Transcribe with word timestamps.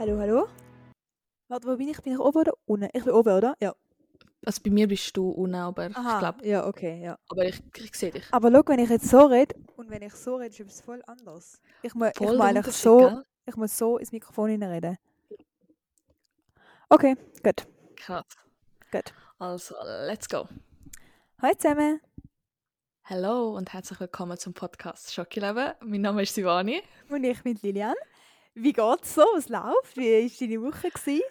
Hallo, 0.00 0.18
hallo? 0.18 0.48
Warte, 1.48 1.68
wo 1.68 1.76
bin 1.76 1.88
ich? 1.90 2.00
Bin 2.00 2.14
ich 2.14 2.18
oben 2.18 2.38
oder 2.38 2.54
unten? 2.64 2.88
Ich 2.94 3.04
bin 3.04 3.12
oben, 3.12 3.36
oder? 3.36 3.54
Ja. 3.60 3.74
Also 4.46 4.62
bei 4.64 4.70
mir 4.70 4.88
bist 4.88 5.14
du 5.14 5.28
unten, 5.28 5.56
aber 5.56 5.90
Aha, 5.92 6.14
ich 6.14 6.18
glaube, 6.20 6.48
ja, 6.48 6.66
okay, 6.66 7.02
ja. 7.04 7.18
aber 7.28 7.44
ich, 7.44 7.62
ich 7.76 7.94
sehe 7.94 8.10
dich. 8.10 8.24
Aber 8.30 8.50
schau, 8.50 8.62
wenn 8.68 8.78
ich 8.78 8.88
jetzt 8.88 9.10
so 9.10 9.26
rede 9.26 9.54
und 9.76 9.90
wenn 9.90 10.00
ich 10.00 10.14
so 10.14 10.36
rede, 10.36 10.54
ist 10.54 10.60
es 10.72 10.80
voll 10.80 11.02
anders. 11.06 11.60
Ich 11.82 11.94
muss, 11.94 12.08
ich 12.08 12.16
Voll 12.16 12.28
muss 12.28 12.36
der 12.38 12.44
eigentlich 12.46 12.56
Unterschied, 12.56 12.82
so, 12.82 12.98
gell? 12.98 13.24
ich 13.44 13.56
muss 13.56 13.76
so 13.76 13.98
ins 13.98 14.10
Mikrofon 14.10 14.48
hineinreden. 14.48 14.96
Okay, 16.88 17.14
gut, 17.42 17.66
Krass. 17.96 18.24
gut. 18.90 19.12
Also, 19.38 19.74
let's 20.06 20.26
go. 20.26 20.48
Hallo 21.42 21.54
zusammen. 21.58 22.00
Hallo 23.04 23.54
und 23.54 23.70
herzlich 23.74 24.00
willkommen 24.00 24.38
zum 24.38 24.54
Podcast 24.54 25.12
Schokileben. 25.12 25.74
Mein 25.82 26.00
Name 26.00 26.22
ist 26.22 26.34
Sivani. 26.34 26.82
Und 27.10 27.22
ich 27.22 27.42
bin 27.42 27.58
Lilian. 27.60 27.92
Wie 28.54 28.72
geht's 28.72 29.14
so? 29.14 29.22
Was 29.34 29.48
läuft? 29.48 29.96
Wie 29.96 30.10
war 30.24 30.30
deine 30.48 30.62
Woche? 30.62 30.90
Gewesen? 30.90 31.22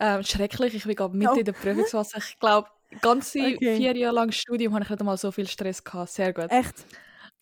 Ähm, 0.00 0.22
schrecklich, 0.24 0.74
ich 0.74 0.84
bin 0.84 0.96
gerade 0.96 1.16
mitten 1.16 1.34
Oh. 1.34 1.38
in 1.38 1.44
der 1.44 1.52
Prüfungsphase. 1.52 2.18
Ich 2.18 2.38
glaube, 2.40 2.68
ganze 3.00 3.38
Okay. 3.56 3.76
vier 3.76 3.96
Jahre 3.96 4.14
lang 4.14 4.32
Studium 4.32 4.74
habe 4.74 4.84
ich 4.84 4.90
nicht 4.90 5.00
einmal 5.00 5.16
so 5.16 5.30
viel 5.30 5.46
Stress 5.46 5.84
gehabt. 5.84 6.10
Sehr 6.10 6.32
gut. 6.32 6.50
Echt? 6.50 6.84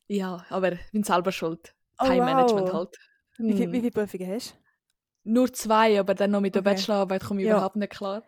Ja, 0.08 0.44
aber 0.50 0.72
ich 0.72 0.90
bin 0.92 1.02
selber 1.04 1.32
schuld. 1.32 1.74
Oh, 1.98 2.04
Time 2.04 2.22
Management 2.22 2.68
wow. 2.68 2.74
halt. 2.74 2.96
Wie, 3.38 3.54
Hm. 3.64 3.72
wie 3.72 3.80
viele 3.80 3.90
Prüfungen 3.90 4.30
hast 4.34 4.50
du? 4.50 4.54
Nur 5.24 5.52
zwei, 5.52 5.98
aber 6.00 6.14
dann 6.14 6.30
noch 6.32 6.40
mit 6.40 6.54
der 6.54 6.60
Okay. 6.60 6.70
Bachelorarbeit 6.74 7.24
komme 7.24 7.40
ich 7.40 7.46
Ja. 7.46 7.56
überhaupt 7.56 7.76
nicht 7.76 7.92
klar. 7.92 8.22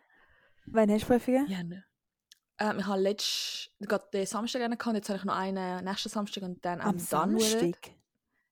Wann 0.66 0.90
hast 0.90 1.02
du 1.02 1.06
Prüfungen? 1.08 1.46
Ja, 1.48 1.62
ne. 1.62 1.84
Ähm, 2.58 2.78
ich 2.78 2.86
habe 2.86 3.00
letzt, 3.00 3.70
gerade 3.80 4.04
den 4.12 4.26
Samstag 4.26 4.62
einen 4.62 4.78
gehabt, 4.78 4.96
jetzt 4.96 5.08
habe 5.08 5.18
ich 5.18 5.24
noch 5.24 5.34
einen 5.36 5.84
nächsten 5.84 6.08
Samstag 6.08 6.44
und 6.44 6.64
dann 6.64 6.80
Am 6.80 6.98
Samstag? 6.98 7.76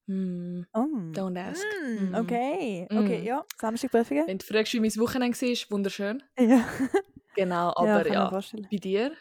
Hm, 0.07 0.65
Oh. 0.73 0.85
don't 1.13 1.37
ask. 1.39 1.63
Mm, 1.81 2.09
Mm. 2.11 2.15
okay, 2.15 2.87
okay, 2.91 3.21
Mm. 3.21 3.25
ja. 3.25 3.45
Samstag 3.57 3.91
Prüfungen? 3.91 4.27
Wenn 4.27 4.37
du 4.37 4.45
fragst, 4.45 4.73
wie 4.73 4.79
mein 4.81 4.95
Wochenende 4.97 5.39
war, 5.39 5.71
wunderschön. 5.71 6.23
Ja. 6.37 6.63
Genau, 7.35 7.69
ja, 7.69 7.97
aber 7.97 8.07
ja, 8.13 8.29
vorstellen. 8.29 8.67
bei 8.69 8.77
dir? 8.77 9.11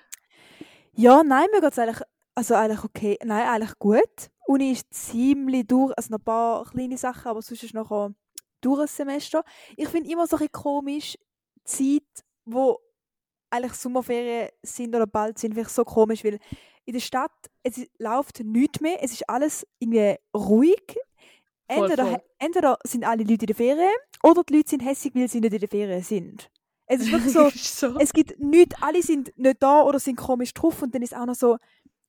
Ja, 0.94 1.22
nein, 1.24 1.46
mir 1.50 1.62
geht 1.62 1.72
es 1.72 1.78
eigentlich, 1.78 2.00
also 2.34 2.54
eigentlich 2.54 2.84
okay. 2.84 3.18
Nein, 3.24 3.48
eigentlich 3.48 3.78
gut. 3.78 4.30
Uni 4.46 4.72
ist 4.72 4.92
ziemlich 4.92 5.66
durch, 5.66 5.94
also 5.96 6.10
noch 6.10 6.18
ein 6.18 6.24
paar 6.24 6.64
kleine 6.70 6.98
Sachen, 6.98 7.28
aber 7.28 7.40
sonst 7.40 7.62
ist 7.62 7.72
noch 7.72 7.90
ein 7.90 8.14
durch 8.60 8.80
ein 8.82 8.86
Semester. 8.86 9.42
Ich 9.76 9.88
finde 9.88 10.10
immer 10.10 10.26
so 10.26 10.36
ein 10.36 10.52
komisch, 10.52 11.16
die 11.78 12.00
Zeit, 12.04 12.24
wo 12.44 12.78
eigentlich 13.50 13.72
Sommerferien 13.74 14.50
sind 14.62 14.94
oder 14.94 15.06
bald 15.06 15.38
sind, 15.38 15.54
finde 15.54 15.68
ich 15.68 15.72
so 15.74 15.84
komisch, 15.84 16.22
weil 16.22 16.38
in 16.84 16.94
der 16.94 17.00
Stadt, 17.00 17.30
es 17.62 17.86
läuft 17.98 18.40
nichts 18.40 18.80
mehr, 18.80 19.02
es 19.02 19.12
ist 19.12 19.28
alles 19.28 19.66
irgendwie 19.78 20.16
ruhig. 20.36 20.82
Voll, 21.70 21.84
Entweder, 21.90 22.06
voll. 22.06 22.22
entweder 22.38 22.78
sind 22.84 23.04
alle 23.04 23.22
Leute 23.22 23.42
in 23.44 23.46
der 23.46 23.56
Ferien 23.56 23.94
oder 24.22 24.42
die 24.44 24.56
Leute 24.56 24.70
sind 24.70 24.80
hässlich, 24.84 25.14
weil 25.14 25.28
sie 25.28 25.40
nicht 25.40 25.54
in 25.54 25.60
der 25.60 25.68
Ferien 25.68 26.02
sind. 26.02 26.50
Es 26.86 27.00
ist 27.00 27.12
wirklich 27.12 27.32
so, 27.32 27.48
so. 27.94 27.98
es 27.98 28.12
gibt 28.12 28.38
nichts, 28.38 28.74
alle 28.82 29.02
sind 29.02 29.36
nicht 29.38 29.62
da 29.62 29.82
oder 29.82 29.98
sind 29.98 30.16
komisch 30.16 30.52
drauf 30.52 30.82
und 30.82 30.94
dann 30.94 31.02
ist 31.02 31.16
auch 31.16 31.24
noch 31.24 31.34
so, 31.34 31.56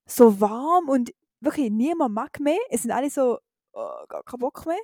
so 0.05 0.41
warm 0.41 0.89
und 0.89 1.13
wirklich 1.39 1.69
niemand 1.71 2.13
mag 2.13 2.39
mehr. 2.39 2.57
Es 2.69 2.81
sind 2.81 2.91
alle 2.91 3.09
so, 3.09 3.37
oh, 3.73 4.05
gar 4.09 4.23
keinen 4.23 4.39
Bock 4.39 4.65
mehr. 4.65 4.79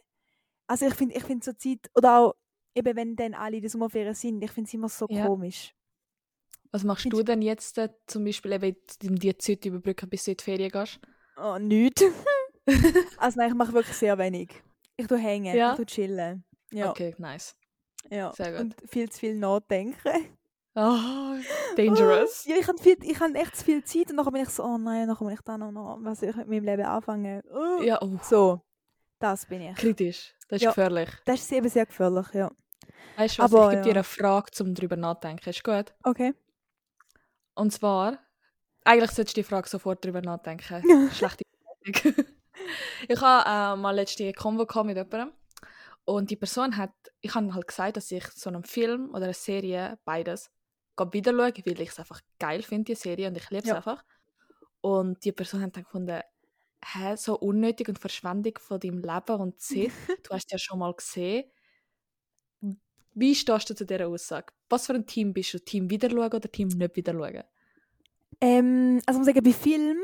Also 0.68 0.86
ich 0.86 0.94
finde 0.94 1.16
ich 1.16 1.24
find 1.24 1.44
so 1.44 1.52
Zeit, 1.54 1.90
oder 1.96 2.20
auch 2.20 2.36
eben 2.76 2.96
wenn 2.96 3.16
dann 3.16 3.34
alle 3.34 3.58
in 3.58 3.62
der 3.64 3.72
Sommerferien 3.72 4.14
sind, 4.14 4.42
ich 4.44 4.52
finde 4.52 4.68
es 4.68 4.74
immer 4.76 4.88
so 4.88 5.08
Ja. 5.10 5.26
komisch. 5.26 5.74
Was 6.72 6.84
machst 6.84 7.04
Findest- 7.04 7.20
du 7.22 7.24
denn 7.26 7.42
jetzt 7.42 7.78
äh, 7.78 7.90
zum 8.08 8.24
Beispiel, 8.26 8.52
eben, 8.54 8.76
um 9.04 9.16
die 9.16 9.38
Zeit 9.38 9.66
überbrücken, 9.66 10.10
bis 10.10 10.24
du 10.26 10.32
in 10.32 10.38
die 10.38 10.44
Ferien 10.44 10.70
gehst? 10.70 11.00
Oh, 11.38 11.58
nichts. 11.58 12.04
also 13.18 13.40
nein, 13.40 13.50
ich 13.50 13.56
mache 13.56 13.74
wirklich 13.74 13.96
sehr 13.98 14.18
wenig. 14.18 14.50
Ich 14.98 15.08
tue 15.08 15.18
hängen, 15.18 15.56
Ja? 15.56 15.72
ich 15.72 15.78
tue 15.78 15.86
chillen. 15.86 16.44
Ja, 16.72 16.92
Okay, 16.92 17.16
nice. 17.18 17.56
ja. 18.12 18.32
sehr 18.34 18.52
gut. 18.52 18.62
Und 18.62 18.76
viel 18.88 19.10
zu 19.10 19.20
viel 19.20 19.36
nachdenken. 19.36 19.98
Oh, 20.76 21.36
dangerous. 21.76 22.46
Ja, 22.46 22.56
ich 22.58 22.68
habe 22.68 22.78
viel, 22.78 22.98
ich 23.02 23.20
habe 23.20 23.34
echt 23.36 23.56
zu 23.56 23.66
viel 23.66 23.84
Zeit 23.84 24.12
und 24.12 24.18
dann 24.18 24.26
bin 24.32 24.44
ich 24.44 24.50
so, 24.50 24.64
oh 24.64 24.78
nein, 24.78 25.08
dann 25.08 25.18
muss 25.20 25.34
ich 25.34 25.42
dann 25.42 25.60
noch, 25.62 25.72
noch 25.72 25.98
was 26.02 26.22
ich 26.22 26.36
mit 26.36 26.48
meinem 26.48 26.64
Leben 26.66 26.84
anfangen. 26.86 27.42
Oh. 27.52 27.82
Ja, 27.82 28.00
oh, 28.02 28.18
So, 28.22 28.62
das 29.18 29.46
bin 29.48 29.62
ich. 29.62 29.76
kritisch. 29.76 30.36
Das 30.48 30.58
ist 30.58 30.64
Ja. 30.64 30.70
gefährlich. 30.70 31.10
Das 31.26 31.40
ist 31.42 31.52
eben 31.52 31.68
sehr 31.70 31.86
gefährlich, 31.88 32.28
ja. 32.34 32.52
Weißt 33.18 33.40
du 33.40 33.44
was, 33.44 33.52
Aber 33.54 33.66
ich 33.66 33.70
gebe 33.72 33.82
dir 33.82 33.90
ja. 33.90 33.94
eine 33.96 34.04
Frage, 34.04 34.52
um 34.64 34.74
darüber 34.76 34.96
nachzudenken. 34.96 35.50
Ist 35.50 35.64
gut? 35.64 35.94
Okay. 36.04 36.34
Und 37.60 37.72
zwar, 37.72 38.18
eigentlich 38.86 39.12
solltest 39.12 39.36
du 39.36 39.42
die 39.42 39.44
Frage 39.44 39.68
sofort 39.68 40.04
darüber 40.06 40.22
nachdenken. 40.22 40.82
Schlechte 41.14 41.44
Bewertung. 41.84 42.26
ich 43.10 43.22
habe 43.22 43.78
äh, 43.78 43.82
mal 43.82 43.92
letzte 43.96 44.32
Konvo 44.32 44.66
mit 44.84 44.96
jemandem 44.96 45.34
und 46.06 46.32
die 46.32 46.38
Person 46.38 46.78
hat, 46.78 46.94
ich 47.20 47.36
habe 47.36 47.54
halt 47.54 47.68
gesagt, 47.68 47.98
dass 47.98 48.12
ich 48.12 48.26
so 48.30 48.50
einen 48.50 48.64
Film 48.64 49.10
oder 49.10 49.26
eine 49.26 49.34
Serie, 49.34 50.00
beides, 50.06 50.50
wieder 51.12 51.32
schaue, 51.32 51.54
weil 51.66 51.82
ich 51.82 51.90
es 51.90 52.00
einfach 52.00 52.22
geil 52.40 52.62
finde, 52.62 52.86
die 52.86 52.96
Serie, 52.96 53.28
und 53.28 53.38
ich 53.38 53.50
liebe 53.50 53.64
es 53.64 53.70
Ja. 53.70 53.76
einfach. 53.76 54.04
Und 54.82 55.24
die 55.26 55.32
Person 55.34 55.62
hat 55.62 55.76
dann 55.76 55.84
gefunden, 55.84 56.22
hä, 56.84 57.16
so 57.18 57.38
unnötig 57.38 57.90
und 57.90 58.00
Verschwendung 58.00 58.58
von 58.58 58.80
deinem 58.80 59.00
Leben 59.02 59.42
und 59.42 59.60
Zeit, 59.60 59.92
du 60.24 60.30
hast 60.32 60.52
ja 60.52 60.58
schon 60.58 60.80
mal 60.80 60.94
gesehen. 60.94 61.52
Wie 63.14 63.36
stehst 63.36 63.70
du 63.70 63.76
zu 63.76 63.86
dieser 63.86 64.08
Aussage? 64.08 64.54
Was 64.70 64.86
für 64.86 64.94
ein 64.94 65.06
Team 65.06 65.34
bist 65.34 65.54
du? 65.54 65.60
Team 65.60 65.90
wieder 65.90 66.10
schauen 66.10 66.26
oder 66.34 66.52
Team 66.52 66.68
nicht 66.70 66.96
wieder 66.96 67.14
schauen? 67.14 67.44
Ähm, 68.42 69.02
also 69.06 69.20
ich 69.20 69.26
muss 69.26 69.26
sagen, 69.36 69.44
bei 69.44 69.54
Filmen 69.54 69.98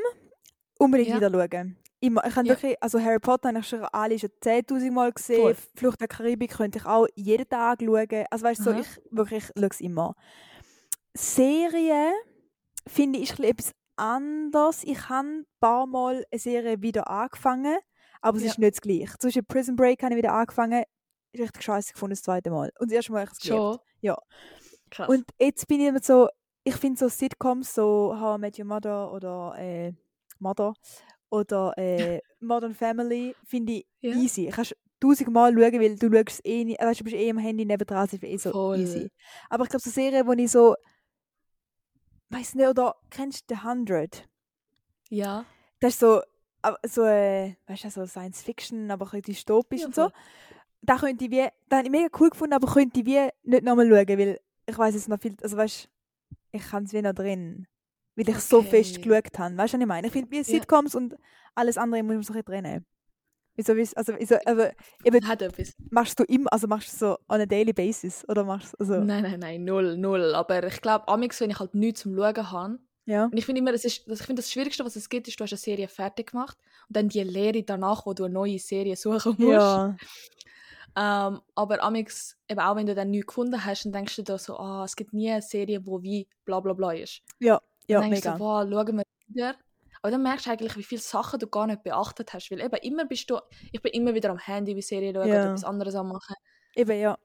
unbedingt 0.79 1.09
Ja. 1.09 1.15
wieder 1.17 1.31
schauen. 1.31 1.77
Immer. 2.01 2.25
Ich 2.27 2.35
habe 2.35 2.47
Ja. 2.47 2.53
wirklich, 2.53 2.75
also 2.83 2.99
Harry 2.99 3.19
Potter 3.19 3.49
habe 3.49 3.59
ich 3.59 3.67
schon 3.67 3.83
alle 3.85 4.19
schon 4.19 4.29
10'000 4.41 4.91
Mal 4.93 5.11
gesehen. 5.13 5.41
Voll. 5.41 5.55
Flucht 5.75 6.01
der 6.01 6.07
Karibik 6.07 6.51
könnte 6.51 6.79
ich 6.79 6.85
auch 6.85 7.07
jeden 7.15 7.47
Tag 7.47 7.79
schauen. 7.81 8.25
Also 8.29 8.45
weißt 8.45 8.59
du, 8.59 8.63
so, 8.65 8.71
ich 8.73 8.87
wirklich 9.11 9.45
schaue 9.55 9.69
es 9.69 9.79
immer. 9.79 10.15
Serien 11.13 12.13
finde 12.87 13.19
ich 13.19 13.39
etwas 13.39 13.71
anders. 13.95 14.83
Ich 14.83 15.09
habe 15.09 15.27
ein 15.27 15.45
paar 15.61 15.87
Mal 15.87 16.25
eine 16.29 16.39
Serie 16.39 16.81
wieder 16.81 17.09
angefangen, 17.09 17.77
aber 18.21 18.37
es 18.37 18.43
Ja. 18.43 18.49
ist 18.51 18.59
nicht 18.59 18.73
das 18.75 18.81
Gleiche. 18.81 19.17
Zum 19.17 19.29
Beispiel 19.29 19.43
Prison 19.43 19.75
Break 19.75 20.03
habe 20.03 20.13
ich 20.13 20.17
wieder 20.17 20.33
angefangen. 20.33 20.83
Richtig 21.39 21.63
scheiße 21.63 21.93
gefunden 21.93 22.13
das 22.13 22.23
zweite 22.23 22.49
Mal. 22.51 22.71
Und 22.79 22.89
das 22.91 22.95
erste 22.95 23.11
Mal 23.11 23.21
habe 23.21 23.31
ich 23.31 23.37
es 23.37 23.47
geliebt. 23.49 23.79
Ja. 24.01 24.17
Krass. 24.89 25.09
Und 25.09 25.25
jetzt 25.39 25.67
bin 25.67 25.81
ich 25.81 25.87
immer 25.87 26.01
so, 26.01 26.29
ich 26.63 26.75
finde 26.75 26.99
so 26.99 27.07
Sitcoms, 27.09 27.73
so 27.73 28.15
How 28.19 28.37
I 28.37 28.39
Met 28.41 28.57
Your 28.59 28.65
Mother 28.65 29.11
oder 29.11 29.55
äh, 29.57 29.93
Mother 30.39 30.73
oder 31.29 31.73
äh, 31.77 32.19
Modern 32.39 32.73
Family, 32.73 33.35
finde 33.45 33.73
ich 33.73 33.85
Ja. 34.01 34.11
easy. 34.15 34.49
Kannst 34.53 34.75
tausendmal 34.99 35.51
schauen, 35.53 35.79
weil 35.81 35.95
du 35.95 36.11
schaust 36.11 36.45
eh 36.45 36.63
nicht, 36.63 36.81
weißt, 36.81 36.99
du 36.99 37.03
bist 37.03 37.15
eh 37.15 37.29
am 37.29 37.37
Handy 37.37 37.65
nebendran, 37.65 38.05
ist 38.05 38.23
eh 38.23 38.37
so 38.37 38.51
Voll. 38.51 38.79
easy. 38.79 39.11
Aber 39.49 39.63
ich 39.63 39.69
glaube, 39.69 39.83
so 39.83 39.89
Serien, 39.89 40.25
wo 40.27 40.31
ich 40.33 40.51
so, 40.51 40.75
weiß 42.29 42.55
nicht, 42.55 42.67
oder 42.67 42.95
kennst 43.09 43.49
du 43.49 43.55
The 43.55 43.61
100? 43.61 44.27
ja. 45.09 45.45
Das 45.81 45.93
ist 45.93 45.99
so, 45.99 46.21
so, 46.83 47.03
äh, 47.03 47.55
weißt 47.67 47.83
du, 47.83 47.89
so 47.89 48.05
Science 48.05 48.41
Fiction, 48.41 48.89
aber 48.89 49.05
ein 49.05 49.09
bisschen 49.21 49.23
dystopisch 49.33 49.81
Ja, 49.81 49.87
und 49.87 49.95
so. 49.95 50.09
Da 50.85 50.97
könnte 50.97 51.25
ich 51.25 51.31
wie, 51.31 51.47
da 51.69 51.77
habe 51.77 51.85
ich 51.87 51.91
mega 51.91 52.07
cool 52.19 52.29
gefunden, 52.29 52.53
aber 52.53 52.71
könnte 52.71 52.99
ich 52.99 53.05
wie 53.05 53.29
nicht 53.43 53.63
nochmal 53.63 53.87
schauen, 53.87 54.19
weil 54.19 54.39
ich 54.67 54.77
weiß 54.77 54.95
es 54.95 55.07
noch 55.07 55.19
viel, 55.19 55.35
also 55.41 55.57
weißt 55.57 55.89
ich 56.51 56.61
kann 56.69 56.83
es 56.83 56.93
wie 56.93 57.01
noch 57.01 57.13
drin. 57.13 57.67
Weil 58.15 58.29
ich 58.29 58.39
so 58.39 58.61
fest 58.61 58.97
Okay. 58.99 59.09
geschaut 59.09 59.39
habe. 59.39 59.57
Weißt 59.57 59.73
du, 59.73 59.77
was 59.77 59.81
ich 59.81 59.87
meine? 59.87 60.07
Ich 60.07 60.13
finde, 60.13 60.31
wie 60.31 60.37
Ja. 60.37 60.43
Sitcoms 60.43 60.95
und 60.95 61.15
alles 61.53 61.77
andere 61.77 62.01
muss 62.03 62.13
man 62.13 62.23
so 62.23 62.33
ein 62.33 62.43
bisschen 62.43 62.63
trennen. 62.63 62.85
Wieso, 63.57 63.71
also, 63.95 64.13
wieso, 64.19 64.35
aber 64.45 64.73
eben, 65.03 65.25
Hat 65.27 65.41
etwas. 65.41 65.73
machst 65.89 66.19
du 66.19 66.23
immer, 66.25 66.51
also 66.51 66.67
machst 66.67 66.91
du 66.93 66.97
so 66.97 67.17
on 67.29 67.39
a 67.41 67.45
daily 67.45 67.71
basis, 67.71 68.27
oder 68.27 68.43
machst 68.43 68.73
du, 68.73 68.77
also, 68.79 68.95
Nein, 69.03 69.23
nein, 69.23 69.39
nein, 69.39 69.63
null, 69.63 69.97
null. 69.97 70.35
Aber 70.35 70.61
ich 70.67 70.81
glaube, 70.81 71.07
amix, 71.07 71.39
wenn 71.39 71.49
ich 71.51 71.59
halt 71.59 71.73
nichts 71.73 72.01
zum 72.01 72.15
Schauen 72.17 72.51
habe, 72.51 72.79
ja. 73.05 73.25
und 73.25 73.37
ich 73.37 73.45
finde 73.45 73.59
immer, 73.59 73.71
das 73.71 73.85
ist, 73.85 74.09
das, 74.09 74.19
ich 74.19 74.25
finde 74.25 74.41
das 74.41 74.51
Schwierigste, 74.51 74.83
was 74.83 74.95
es 74.97 75.07
gibt, 75.07 75.27
ist, 75.29 75.39
du 75.39 75.43
hast 75.45 75.53
eine 75.53 75.57
Serie 75.57 75.87
fertig 75.87 76.31
gemacht 76.31 76.57
und 76.89 76.97
dann 76.97 77.07
die 77.07 77.23
Lehre 77.23 77.63
danach, 77.63 78.05
wo 78.05 78.13
du 78.13 78.25
eine 78.25 78.33
neue 78.33 78.59
Serie 78.59 78.95
suchen 78.97 79.35
musst. 79.37 79.49
Ja, 79.51 79.95
Ähm, 80.97 81.41
aber 81.55 81.83
amix, 81.83 82.37
eben 82.49 82.59
auch 82.59 82.75
wenn 82.75 82.85
du 82.85 82.95
dann 82.95 83.11
nichts 83.11 83.27
gefunden 83.27 83.65
hast, 83.65 83.83
dann 83.85 83.91
denkst 83.91 84.15
du 84.15 84.23
dir 84.23 84.37
so, 84.37 84.57
ah, 84.57 84.83
es 84.85 84.95
gibt 84.95 85.13
nie 85.13 85.29
eine 85.31 85.41
Serie, 85.41 85.85
wo 85.85 86.01
wie 86.01 86.27
bla 86.45 86.59
bla 86.61 86.73
bla 86.73 86.93
ist. 86.93 87.21
ja, 87.39 87.61
ja, 87.87 87.99
dann 87.99 88.09
denkst 88.11 88.25
mega. 88.25 88.37
du, 88.37 88.43
wow, 88.43 88.67
schauen 88.69 88.97
wir 88.97 89.03
wieder. 89.27 89.55
Aber 90.01 90.11
dann 90.11 90.23
merkst 90.23 90.45
du 90.45 90.51
eigentlich, 90.51 90.77
wie 90.77 90.83
viele 90.83 91.01
Sachen 91.01 91.39
du 91.39 91.47
gar 91.47 91.67
nicht 91.67 91.83
beachtet 91.83 92.33
hast. 92.33 92.49
Weil 92.51 92.61
eben 92.61 92.75
immer 92.77 93.05
bist 93.05 93.29
du, 93.29 93.39
ich 93.71 93.81
bin 93.81 93.91
immer 93.93 94.13
wieder 94.13 94.29
am 94.29 94.37
Handy 94.37 94.75
bei 94.75 94.81
Serien 94.81 95.15
schauen 95.15 95.27
Ja. 95.27 95.35
oder 95.35 95.45
etwas 95.47 95.63
anderes 95.63 95.95
am 95.95 96.09
machen. 96.09 96.35
Eben, 96.75 96.99
ja. 96.99 97.17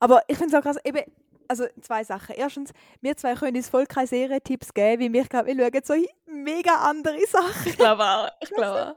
Aber 0.00 0.22
ich 0.28 0.36
finde 0.36 0.54
es 0.54 0.58
auch 0.58 0.62
krass, 0.62 0.78
eben, 0.84 1.02
also 1.48 1.66
zwei 1.80 2.04
Sachen. 2.04 2.34
Erstens, 2.36 2.72
wir 3.00 3.16
zwei 3.16 3.34
können 3.34 3.56
uns 3.56 3.68
voll 3.68 3.86
keine 3.86 4.06
Serientipps 4.06 4.74
geben, 4.74 5.02
weil 5.02 5.12
wir, 5.12 5.24
glaube 5.24 5.48
wir 5.48 5.70
schauen 5.72 5.82
so 5.84 6.32
mega 6.32 6.74
andere 6.76 7.18
Sachen. 7.26 7.68
Ich 7.68 7.76
glaube 7.76 8.02
auch, 8.02 8.28
ich 8.40 8.50
glaube 8.50 8.86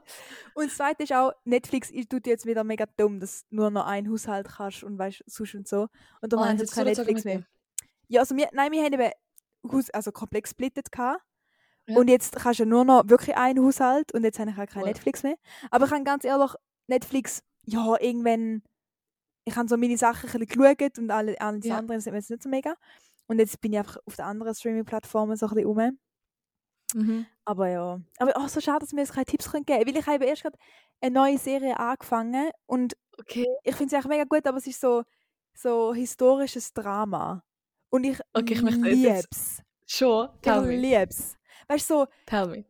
Und 0.54 0.66
das 0.66 0.76
Zweite 0.76 1.04
ist 1.04 1.12
auch, 1.12 1.32
Netflix 1.44 1.90
tut 2.08 2.26
jetzt 2.26 2.46
wieder 2.46 2.64
mega 2.64 2.86
dumm, 2.96 3.20
dass 3.20 3.46
du 3.48 3.56
nur 3.56 3.70
noch 3.70 3.86
einen 3.86 4.10
Haushalt 4.10 4.48
kannst 4.48 4.82
und 4.82 4.98
weißt, 4.98 5.24
sonst 5.26 5.54
und 5.54 5.68
so. 5.68 5.88
Und 6.20 6.32
darum 6.32 6.44
Oh, 6.44 6.48
haben 6.48 6.58
sie 6.58 6.64
jetzt 6.64 6.74
kein 6.74 6.86
Netflix 6.86 7.24
mehr. 7.24 7.44
Ja, 8.08 8.20
also 8.20 8.36
wir, 8.36 8.48
nein, 8.52 8.72
wir 8.72 8.82
haben 8.82 8.92
eben 8.92 9.10
Haus, 9.70 9.90
also 9.90 10.10
komplett 10.10 10.44
gesplittet 10.44 10.90
gehabt. 10.90 11.22
Ja. 11.86 11.96
Und 11.96 12.08
jetzt 12.08 12.36
kannst 12.36 12.60
du 12.60 12.66
nur 12.66 12.84
noch 12.84 13.08
wirklich 13.08 13.36
einen 13.36 13.64
Haushalt 13.64 14.12
und 14.12 14.24
jetzt 14.24 14.38
habe 14.38 14.50
ich 14.50 14.56
auch 14.56 14.66
kein 14.66 14.68
Voll. 14.68 14.84
Netflix 14.84 15.22
mehr. 15.22 15.36
Aber 15.70 15.84
ich 15.84 15.90
kann 15.90 16.04
ganz 16.04 16.24
ehrlich, 16.24 16.52
Netflix, 16.86 17.42
ja, 17.64 17.96
irgendwann, 18.00 18.62
ich 19.50 19.56
habe 19.56 19.68
so 19.68 19.76
meine 19.76 19.96
Sachen 19.96 20.28
ein 20.30 20.40
bisschen 20.40 20.76
geschaut 20.78 20.98
und 20.98 21.10
alle, 21.10 21.40
alle 21.40 21.60
die 21.60 21.68
Ja. 21.68 21.78
anderen 21.78 22.00
sind 22.00 22.12
mir 22.12 22.18
jetzt 22.18 22.30
nicht 22.30 22.42
so 22.42 22.48
mega. 22.48 22.74
Und 23.26 23.38
jetzt 23.38 23.60
bin 23.60 23.72
ich 23.72 23.78
einfach 23.78 23.96
auf 24.06 24.16
den 24.16 24.24
anderen 24.24 24.54
Streaming-Plattformen 24.54 25.36
so 25.36 25.46
ein 25.46 25.54
bisschen 25.54 25.66
rum. 25.68 25.98
Mhm. 26.94 27.26
Aber 27.44 27.68
ja. 27.68 28.00
Aber 28.18 28.36
auch 28.36 28.48
so 28.48 28.60
schade, 28.60 28.80
dass 28.80 28.92
mir 28.92 29.02
jetzt 29.02 29.12
keine 29.12 29.26
Tipps 29.26 29.50
geben 29.52 29.64
können. 29.64 29.86
Weil 29.86 29.96
ich 29.96 30.06
habe 30.06 30.24
erst 30.24 30.42
gerade 30.42 30.58
eine 31.00 31.14
neue 31.14 31.38
Serie 31.38 31.78
angefangen 31.78 32.50
und 32.66 32.94
Okay. 33.20 33.46
ich 33.64 33.76
finde 33.76 33.94
es 33.94 34.04
eigentlich 34.04 34.16
mega 34.18 34.24
gut, 34.24 34.46
aber 34.46 34.56
es 34.58 34.66
ist 34.66 34.80
so, 34.80 35.02
so 35.54 35.92
historisches 35.94 36.72
Drama. 36.72 37.44
Und 37.90 38.04
ich 38.04 38.18
Okay, 38.32 38.54
ich 38.54 38.62
möchte 38.62 38.80
liebe 38.80 39.22
es. 39.30 39.62
Schon? 39.86 40.28
Ich 40.36 40.40
Tell 40.42 40.62
me. 40.62 40.76
liebe 40.76 41.06
es. 41.10 41.36
Weißt 41.68 41.90
du, 41.90 41.94
so, 41.94 42.06
Tell 42.26 42.46
me. 42.46 42.64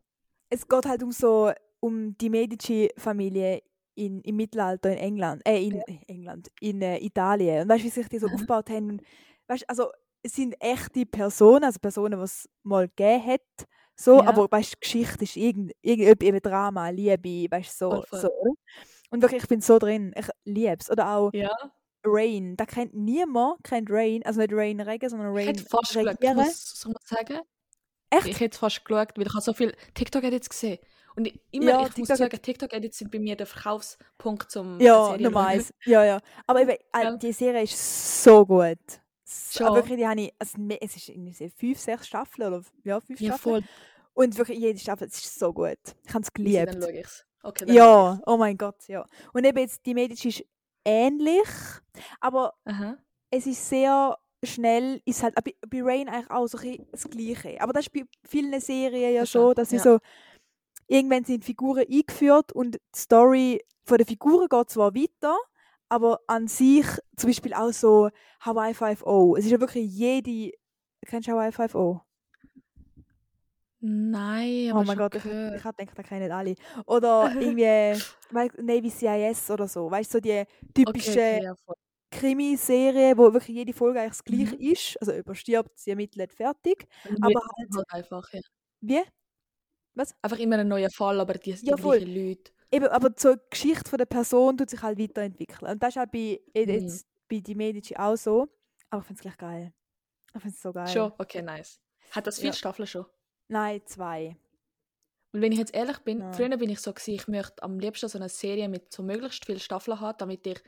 es 0.51 0.67
geht 0.67 0.87
halt 0.87 1.03
um 1.03 1.13
so 1.13 1.53
um 1.81 2.17
die 2.19 2.29
Medici-Familie 2.31 3.63
in, 4.01 4.21
im 4.23 4.37
Mittelalter 4.37 4.91
in 4.93 4.99
England, 4.99 5.43
äh, 5.47 5.63
in 5.63 5.81
äh, 5.81 5.99
England, 6.09 6.49
in 6.61 6.83
äh, 6.83 6.99
Italien. 6.99 7.63
Und 7.63 7.69
weißt 7.69 7.83
du, 7.83 7.87
wie 7.87 7.91
sich 7.91 8.09
die 8.09 8.19
so 8.19 8.27
Mhm. 8.29 8.35
aufgebaut 8.35 8.71
haben? 8.71 8.91
Und, 8.91 9.03
weißt, 9.49 9.69
also 9.69 9.91
es 10.23 10.33
sind 10.35 10.55
echte 10.61 11.07
Personen, 11.07 11.65
also 11.65 11.79
Personen, 11.79 12.19
die 12.19 12.25
es 12.25 12.49
mal 12.63 12.89
gegeben 12.89 13.27
hat, 13.27 13.41
so, 13.97 14.17
Ja. 14.23 14.29
aber 14.29 14.49
weißt, 14.51 14.81
Geschichte 14.81 15.25
ist 15.25 15.37
irgend, 15.37 15.73
irgend 15.83 16.23
eben 16.23 16.41
Drama, 16.41 16.89
Liebe, 16.89 17.51
weißt 17.51 17.73
du, 17.81 17.85
so, 17.85 17.91
Voll, 17.91 18.07
voll. 18.09 18.21
so. 18.21 18.55
Und 19.11 19.23
wirklich, 19.23 19.43
ich 19.43 19.49
bin 19.49 19.61
so 19.61 19.79
drin, 19.79 20.15
ich 20.17 20.27
liebe 20.45 20.77
es. 20.79 20.91
Oder 20.91 21.11
auch 21.17 21.31
Ja. 21.35 21.51
Rain, 22.05 22.57
da 22.57 22.65
kennt 22.65 22.95
niemand, 22.95 23.63
kennt 23.63 23.91
Rain, 23.91 24.23
also 24.25 24.41
nicht 24.41 24.53
Rain 24.55 24.81
Regen, 24.81 25.11
sondern 25.11 25.37
Ich 25.37 25.47
Rain 25.47 25.47
hätte 25.57 25.65
fast 25.69 25.93
geschaut. 25.93 26.17
Ich 26.21 26.35
muss 26.35 26.87
mal 26.87 26.95
sagen. 27.05 27.41
Echt? 28.11 28.27
Ich 28.27 28.41
hätte 28.41 28.59
fast 28.59 28.85
geschaut, 28.85 29.13
weil 29.17 29.27
ich 29.27 29.33
habe 29.35 29.43
so 29.43 29.53
viel 29.53 29.75
TikTok-Edits 29.95 30.49
gesehen. 30.49 30.79
Und 31.21 31.33
immer, 31.51 31.71
Ja, 31.71 31.87
ich 31.87 31.97
muss 31.99 32.09
TikTok- 32.09 32.17
sagen, 32.17 32.43
TikTok-Edits 32.43 32.99
sind 32.99 33.11
bei 33.11 33.19
mir 33.19 33.37
der 33.37 33.47
Verkaufspunkt 33.47 34.51
zum 34.51 34.81
Ja, 34.81 35.11
eins. 35.13 35.73
Ja, 35.85 36.03
ja. 36.05 36.19
Aber 36.47 36.63
eben, 36.63 36.71
äh, 36.71 36.79
Ja. 37.03 37.17
die 37.17 37.33
Serie 37.33 37.63
ist 37.65 38.23
so 38.25 38.47
gut. 38.47 38.79
So, 39.25 39.59
Schon. 39.59 39.67
aber 39.67 39.77
wirklich, 39.77 39.99
die 39.99 40.07
habe 40.09 40.21
ich, 40.23 40.35
also, 40.39 40.59
es 40.81 40.97
ist 40.97 41.09
irgendwie 41.11 41.53
fünf, 41.57 41.79
sechs 41.79 42.07
Staffeln 42.09 42.49
oder 42.53 42.63
ja, 42.85 43.01
fünf 43.01 43.21
Ja, 43.21 43.35
Staffeln. 43.35 43.63
voll. 43.63 43.71
Und 44.15 44.37
wirklich 44.39 44.59
jede 44.59 44.79
Staffel, 44.79 45.07
es 45.09 45.19
ist 45.19 45.39
so 45.39 45.53
gut. 45.53 45.79
Ich 46.07 46.15
habe 46.15 46.25
es 46.25 46.31
Easy, 46.43 46.57
Dann 46.57 46.67
geliebt. 46.67 46.83
schaue 46.85 46.93
ich 46.93 47.07
es. 47.07 47.27
Okay, 47.43 47.65
dann 47.67 47.75
Ja, 47.77 48.21
oh 48.27 48.37
mein 48.37 48.57
Gott, 48.57 48.89
ja. 48.89 49.05
Und 49.33 49.45
eben 49.45 49.59
jetzt, 49.59 49.85
die 49.87 49.95
Medici 49.95 50.29
ist 50.29 50.45
ähnlich, 50.85 51.47
aber. 52.21 52.55
Aha. 52.65 52.97
es 53.31 53.47
ist 53.47 53.69
sehr 53.69 54.19
schnell, 54.43 55.01
ist 55.05 55.23
halt, 55.23 55.35
bei, 55.37 55.55
bei 55.69 55.83
Rain 55.83 56.09
eigentlich 56.09 56.31
auch 56.31 56.47
so 56.49 56.59
ein 56.59 56.87
das 56.91 57.09
Gleiche. 57.09 57.61
Aber 57.61 57.73
das 57.73 57.83
ist 57.87 57.93
bei 57.93 58.05
vielen 58.27 58.59
Serien 58.61 59.15
ja 59.15 59.25
so, 59.27 59.53
dass 59.55 59.69
sie 59.71 59.77
ja. 59.77 59.83
so, 59.83 59.99
irgendwann 60.91 61.25
sind 61.25 61.45
Figuren 61.47 61.85
eingeführt 61.91 62.53
und 62.53 62.77
die 62.77 62.81
Story 62.97 63.63
von 63.85 63.99
den 63.99 64.07
Figuren 64.09 64.49
geht 64.49 64.71
zwar 64.71 64.95
weiter, 64.95 65.39
aber 65.91 66.21
an 66.29 66.49
sich, 66.49 66.87
zum 67.17 67.31
Beispiel 67.31 67.55
auch 67.55 67.73
so 67.73 68.11
Hawaii 68.41 68.75
5.0, 68.75 69.39
es 69.39 69.47
ist 69.47 69.53
ja 69.53 69.61
wirklich 69.61 69.91
jede, 69.93 70.53
kennst 71.07 71.29
du 71.29 71.33
Hawaii 71.33 71.53
5.0? 71.53 72.03
Nein, 73.83 74.71
aber 74.71 74.81
Oh 74.81 74.85
mein 74.85 74.97
Gott, 74.97 75.15
ich, 75.17 75.25
gehört. 75.25 75.55
ich 75.55 75.63
denke, 75.79 75.95
da 75.95 76.03
kennen 76.03 76.23
nicht 76.23 76.33
alle. 76.33 76.55
Oder 76.87 77.33
irgendwie 77.37 78.05
Navy 78.63 78.91
CIS 78.91 79.51
oder 79.51 79.67
so, 79.69 79.91
weißt 79.91 80.15
du, 80.15 80.19
so 80.19 80.21
die 80.21 80.45
typischen 80.75 81.13
Okay, 81.13 81.17
okay, 81.17 81.43
ja, 81.43 81.55
voll. 81.65 81.77
Krimiserie, 82.13 83.17
wo 83.19 83.33
wirklich 83.33 83.57
jede 83.57 83.73
Folge 83.73 84.01
eigentlich 84.01 84.13
das 84.19 84.25
gleiche 84.25 84.57
Mhm. 84.57 84.57
ist. 84.57 84.97
Also 85.01 85.13
überstirbt, 85.15 85.79
sie 85.79 85.91
ermittelt, 85.91 86.33
fertig. 86.35 86.87
Dann 87.03 87.17
Aber 87.21 87.41
halt 87.77 87.93
einfach, 87.93 88.33
ja. 88.33 88.41
wie? 88.83 89.05
Einfach 90.23 90.39
immer 90.39 90.59
ein 90.59 90.69
neuer 90.69 90.91
Fall, 90.91 91.21
aber 91.21 91.35
die, 91.35 91.53
die 91.55 91.67
Ja, 91.67 91.77
voll. 91.77 91.99
gleichen 91.99 92.15
Leute. 92.29 92.53
Eben, 92.73 92.87
aber 92.87 93.11
so 93.17 93.35
die 93.35 93.41
Geschichte 93.51 93.89
von 93.91 93.99
der 93.99 94.07
Person 94.07 94.57
tut 94.57 94.71
sich 94.71 94.81
halt 94.83 94.99
weiterentwickeln. 94.99 95.71
Und 95.73 95.83
das 95.83 95.91
ist 95.91 95.97
halt 95.97 96.13
bei, 96.13 96.41
Mhm. 96.55 96.69
jetzt 96.71 97.07
bei 97.29 97.41
die 97.41 97.55
Medici 97.55 97.97
auch 97.97 98.17
so. 98.17 98.49
Aber 98.91 99.01
ich 99.03 99.07
finde 99.07 99.19
es 99.19 99.23
gleich 99.23 99.37
geil. 99.37 99.73
Ich 100.35 100.41
finde 100.41 100.55
es 100.55 100.63
so 100.63 100.73
geil. 100.73 100.87
Schon? 100.89 101.13
Okay, 101.19 101.43
nice. 101.43 101.81
Hat 102.13 102.27
das 102.27 102.37
viele 102.39 102.51
Ja. 102.51 102.55
Staffeln 102.57 102.87
schon? 102.87 103.07
Nein, 103.49 103.83
zwei. 103.87 104.37
Weil 105.33 105.43
wenn 105.43 105.53
ich 105.53 105.59
jetzt 105.59 105.75
ehrlich 105.75 105.99
bin, 105.99 106.21
Ja. 106.21 106.33
früher 106.33 106.57
bin 106.57 106.71
ich 106.71 106.81
so 106.81 106.93
gewesen, 106.93 107.15
ich 107.15 107.29
möchte 107.29 107.63
am 107.63 107.79
liebsten 107.79 108.09
so 108.09 108.19
eine 108.19 108.29
Serie 108.29 108.69
mit 108.69 108.93
so 108.93 109.03
möglichst 109.03 109.45
vielen 109.45 109.61
Staffeln 109.61 110.01
haben, 110.01 110.19
damit 110.19 110.47
ich 110.47 110.61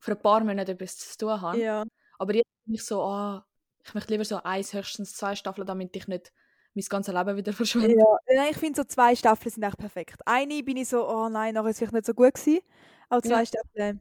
für 0.00 0.12
ein 0.12 0.20
paar 0.22 0.44
Monate 0.44 0.72
etwas 0.72 0.96
zu 0.98 1.16
tun 1.18 1.40
habe. 1.40 1.58
Ja. 1.58 1.84
Aber 2.18 2.34
jetzt 2.34 2.48
bin 2.64 2.74
ich 2.74 2.84
so, 2.84 3.02
ah, 3.02 3.46
ich 3.84 3.94
möchte 3.94 4.12
lieber 4.12 4.24
so 4.24 4.42
eins, 4.42 4.72
höchstens 4.74 5.14
zwei 5.14 5.34
Staffeln, 5.34 5.66
damit 5.66 5.94
ich 5.96 6.06
nicht 6.08 6.32
mein 6.76 6.84
ganzes 6.88 7.14
Leben 7.14 7.36
wieder 7.36 7.52
verschwende. 7.92 7.96
ja. 8.28 8.44
Ich 8.50 8.56
finde 8.58 8.76
so 8.76 8.84
zwei 8.84 9.16
Staffeln 9.16 9.50
sind 9.50 9.62
echt 9.62 9.78
perfekt. 9.78 10.20
Eine 10.26 10.62
bin 10.62 10.76
ich 10.76 10.88
so, 10.88 11.08
oh 11.08 11.28
nein, 11.28 11.54
nachher 11.54 11.68
ist 11.70 11.76
es 11.76 11.78
vielleicht 11.78 11.94
nicht 11.94 12.06
so 12.06 12.14
gut 12.14 12.34
gewesen. 12.34 12.60
Aber 13.08 13.22
zwei 13.22 13.40
Ja. 13.40 13.46
Staffeln 13.46 14.00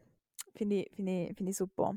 finde 0.55 0.75
ich, 0.83 0.91
find 0.95 1.09
ich, 1.09 1.35
find 1.37 1.49
ich 1.49 1.57
super. 1.57 1.95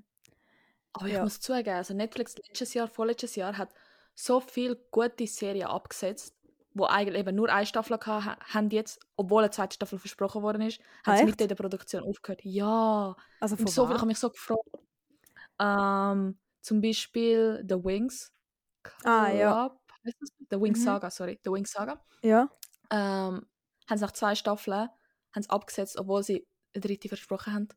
Aber 0.92 1.06
ich 1.06 1.12
Ja. 1.14 1.22
muss 1.22 1.40
zugeben, 1.40 1.70
also 1.76 1.94
Netflix 1.94 2.36
letztes 2.38 2.74
Jahr, 2.74 2.88
vorletztes 2.88 3.36
Jahr 3.36 3.56
hat 3.58 3.70
so 4.14 4.40
viele 4.40 4.76
gute 4.90 5.26
Serien 5.26 5.68
abgesetzt, 5.68 6.34
wo 6.74 6.84
eigentlich 6.84 7.18
eben 7.20 7.36
nur 7.36 7.48
eine 7.48 7.66
Staffel 7.66 7.96
haben 7.98 8.70
jetzt, 8.70 9.00
obwohl 9.16 9.42
eine 9.42 9.50
zweite 9.50 9.74
Staffel 9.74 9.98
versprochen 9.98 10.42
worden 10.42 10.62
ist, 10.62 10.80
Ah, 11.04 11.12
haben 11.12 11.26
sie 11.26 11.42
in 11.44 11.48
der 11.48 11.54
Produktion 11.54 12.02
aufgehört. 12.04 12.40
Ja, 12.44 13.16
Also 13.40 13.56
von 13.56 13.66
so 13.66 13.86
viel, 13.86 13.94
ich 13.94 14.00
habe 14.00 14.06
mich 14.08 14.18
so 14.18 14.30
gefreut. 14.30 14.58
Ähm, 15.60 16.38
zum 16.60 16.80
Beispiel 16.80 17.64
The 17.68 17.76
Wings. 17.82 18.32
Ah, 19.04 19.30
ja. 19.30 19.76
Das? 20.20 20.30
The 20.50 20.60
Wings 20.60 20.80
Mhm. 20.80 20.84
Saga, 20.84 21.10
sorry. 21.10 21.38
The 21.44 21.50
Wings 21.50 21.72
Saga. 21.72 22.02
Ja. 22.22 22.50
Ähm, 22.90 23.46
haben 23.88 23.98
sie 23.98 24.04
nach 24.04 24.12
zwei 24.12 24.34
Staffeln 24.34 24.88
haben 25.34 25.42
sie 25.42 25.50
abgesetzt, 25.50 25.98
obwohl 25.98 26.22
sie 26.22 26.46
eine 26.74 26.80
dritte 26.80 27.08
versprochen 27.08 27.52
haben. 27.54 27.68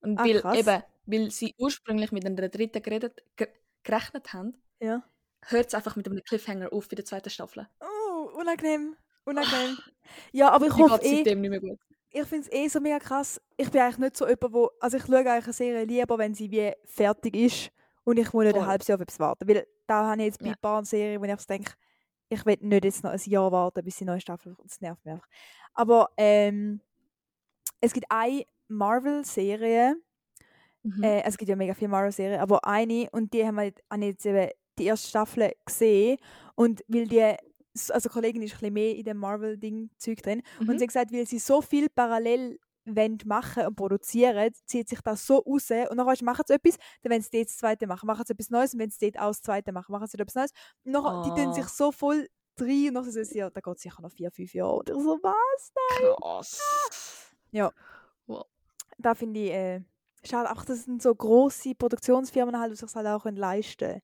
Und 0.00 0.18
Ah, 0.18 0.24
weil, 0.24 0.40
krass. 0.40 0.58
eben, 0.58 0.82
weil 1.06 1.30
sie 1.30 1.54
ursprünglich 1.58 2.12
mit 2.12 2.24
einer 2.24 2.48
dritten 2.48 2.82
geredet, 2.82 3.22
ge 3.36 3.48
gerechnet 3.82 4.32
haben, 4.32 4.54
Ja. 4.80 5.02
hört 5.46 5.68
es 5.68 5.74
einfach 5.74 5.96
mit 5.96 6.06
einem 6.06 6.22
Cliffhanger 6.22 6.72
auf 6.72 6.88
bei 6.88 6.96
der 6.96 7.04
zweiten 7.04 7.30
Staffel. 7.30 7.66
Oh, 7.80 8.30
unangenehm. 8.38 8.96
Unangenehm. 9.24 9.76
Ja, 10.32 10.50
aber 10.50 10.66
ich 10.66 10.76
Mir 10.76 10.90
hoffe 10.90 11.02
eh, 11.04 11.22
nicht 11.22 11.36
mehr 11.50 11.60
gut. 11.60 11.78
ich 12.10 12.24
finde 12.24 12.46
es 12.48 12.52
eh 12.52 12.68
so 12.68 12.80
mega 12.80 12.98
krass. 12.98 13.40
Ich 13.56 13.70
bin 13.70 13.80
eigentlich 13.80 13.98
nicht 13.98 14.16
so 14.16 14.26
jemand, 14.28 14.52
wo, 14.52 14.70
also 14.80 14.96
ich 14.96 15.04
schaue 15.04 15.18
eigentlich 15.18 15.44
eine 15.44 15.52
Serie 15.52 15.84
lieber, 15.84 16.18
wenn 16.18 16.34
sie 16.34 16.50
wie 16.50 16.72
fertig 16.84 17.36
ist 17.36 17.70
und 18.10 18.18
ich 18.18 18.32
muss 18.32 18.44
nicht 18.44 18.56
ein 18.56 18.66
halbes 18.66 18.86
Jahr 18.88 18.96
auf 18.96 19.02
etwas 19.02 19.18
warten. 19.20 19.48
Weil 19.48 19.66
da 19.86 20.06
habe 20.10 20.20
ich 20.20 20.26
jetzt 20.26 20.38
bei 20.40 20.46
Ja. 20.46 20.52
ein 20.52 20.58
paar 20.60 20.84
Serien, 20.84 21.20
wo 21.20 21.24
ich 21.24 21.46
denke, 21.46 21.72
ich 22.28 22.44
will 22.46 22.58
nicht 22.60 22.84
jetzt 22.84 23.02
noch 23.04 23.10
ein 23.10 23.20
Jahr 23.24 23.50
warten, 23.50 23.82
bis 23.84 23.96
die 23.96 24.04
neue 24.04 24.20
Staffel 24.20 24.54
kommt. 24.54 24.70
Das 24.70 24.80
nervt 24.80 25.04
mich 25.04 25.12
einfach. 25.14 25.28
Aber 25.74 26.10
ähm, 26.16 26.80
es 27.80 27.92
gibt 27.92 28.06
eine 28.10 28.44
Marvel-Serie, 28.68 29.96
Mhm. 30.82 31.02
äh, 31.02 31.22
es 31.24 31.36
gibt 31.36 31.48
ja 31.48 31.56
mega 31.56 31.74
viele 31.74 31.90
Marvel-Serien, 31.90 32.40
aber 32.40 32.64
eine 32.64 33.08
und 33.12 33.32
die 33.34 33.44
haben 33.46 33.56
wir 33.56 33.64
jetzt 34.06 34.24
eben 34.24 34.48
die 34.78 34.86
erste 34.86 35.08
Staffel 35.08 35.52
gesehen 35.66 36.16
und 36.54 36.82
weil 36.88 37.06
die, 37.06 37.34
also 37.90 38.08
Kollegin 38.08 38.40
ist 38.42 38.52
ein 38.54 38.58
bisschen 38.60 38.72
mehr 38.74 38.96
in 38.96 39.04
dem 39.04 39.18
Marvel-Ding-Zeug 39.18 40.22
drin 40.22 40.42
und 40.58 40.68
Mhm. 40.68 40.78
sie 40.78 40.84
hat 40.84 40.88
gesagt, 40.88 41.12
weil 41.12 41.26
sie 41.26 41.38
so 41.38 41.60
viel 41.60 41.88
parallel 41.90 42.58
machen 43.24 43.66
und 43.66 43.76
produzieren, 43.76 44.52
zieht 44.66 44.88
sich 44.88 45.00
das 45.00 45.26
so 45.26 45.38
raus 45.38 45.70
und 45.90 45.96
dann 45.96 46.06
machen 46.22 46.44
sie 46.46 46.54
etwas, 46.54 46.76
dann 47.02 47.10
wenn 47.12 47.22
sie 47.22 47.30
dort 47.32 47.46
das 47.46 47.56
zweite 47.56 47.86
machen, 47.86 48.06
machen 48.06 48.24
sie 48.26 48.32
etwas 48.32 48.50
Neues 48.50 48.74
und 48.74 48.80
wenn 48.80 48.90
sie 48.90 49.10
dort 49.10 49.22
auch 49.24 49.28
das 49.30 49.42
zweite 49.42 49.72
machen, 49.72 49.92
machen 49.92 50.06
sie 50.06 50.18
etwas 50.18 50.34
Neues 50.34 50.50
und 50.84 50.92
nachher, 50.92 51.22
die 51.22 51.30
tun 51.30 51.50
Ah. 51.50 51.52
sich 51.54 51.66
so 51.68 51.92
voll 51.92 52.28
rein 52.58 52.88
und 52.88 52.94
dann 52.94 53.10
so, 53.10 53.20
ja, 53.20 53.48
da 53.50 53.60
geht 53.60 53.78
sicher 53.78 54.02
noch 54.02 54.10
vier, 54.12 54.30
fünf 54.30 54.52
Jahre 54.54 54.74
oder 54.76 54.94
so, 55.00 55.18
was? 55.22 55.72
Krass. 56.18 56.60
Ja. 57.52 57.72
Wow. 58.26 58.46
Da 58.98 59.14
finde 59.14 59.40
ich, 59.40 59.50
äh, 59.50 59.80
schade, 60.24 60.50
auch 60.50 60.64
das 60.64 60.84
sind 60.84 61.02
so 61.02 61.14
grosse 61.14 61.74
Produktionsfirmen 61.74 62.58
halt, 62.58 62.72
die 62.72 62.76
sich 62.76 62.94
halt 62.94 63.06
auch 63.06 63.22
können 63.22 63.36
leisten 63.38 63.78
können. 63.88 64.02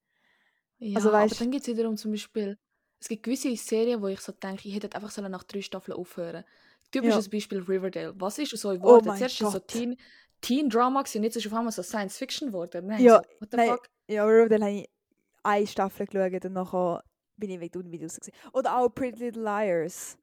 Ja, 0.78 0.96
Also 0.96 1.08
aber 1.10 1.18
weißt- 1.24 1.38
dann 1.38 1.50
gibt 1.50 1.62
es 1.62 1.68
wiederum 1.68 1.96
zum 1.96 2.10
Beispiel, 2.12 2.58
es 2.98 3.08
gibt 3.08 3.22
gewisse 3.22 3.54
Serien, 3.56 4.00
wo 4.00 4.06
ich 4.08 4.20
so 4.20 4.32
denke, 4.32 4.68
ich 4.68 4.74
hätte 4.74 4.94
einfach 4.94 5.10
sollen 5.10 5.30
nach 5.32 5.44
drei 5.44 5.60
Staffeln 5.60 5.96
aufhören. 5.96 6.44
Typisches 7.02 7.28
Beispiel 7.28 7.58
Riverdale. 7.60 8.14
Was 8.18 8.38
ist 8.38 8.56
so 8.56 8.70
geworden? 8.70 9.08
Oh 9.08 9.14
Zuerst 9.16 9.40
ist 9.40 9.52
so. 9.52 9.58
Teen, 9.60 9.96
Teen 10.40 10.68
Drama 10.68 11.00
und 11.00 11.14
jetzt 11.22 11.36
ist 11.36 11.46
es 11.46 11.52
auf 11.52 11.58
einmal 11.58 11.72
so 11.72 11.82
Science 11.82 12.16
Fiction 12.18 12.48
geworden. 12.48 12.86
Nein, 12.86 13.02
Ja, 13.02 13.16
so, 13.22 13.40
what 13.40 13.50
the 13.50 13.56
nein. 13.56 13.68
fuck? 13.70 13.88
Ja, 14.08 14.24
Riverdale 14.24 14.64
habe 14.64 14.74
ich 14.80 14.88
eine 15.42 15.66
Staffel 15.66 16.06
geschaut 16.06 16.44
und 16.44 16.52
nachher 16.52 17.02
bin 17.36 17.50
ich 17.50 17.60
weg 17.60 17.74
unten 17.76 17.92
wieder 17.92 18.04
raus. 18.04 18.16
gewesen. 18.16 18.32
Oder 18.52 18.76
auch 18.78 18.88
Pretty 18.88 19.24
Little 19.24 19.42
Liars. 19.42 20.16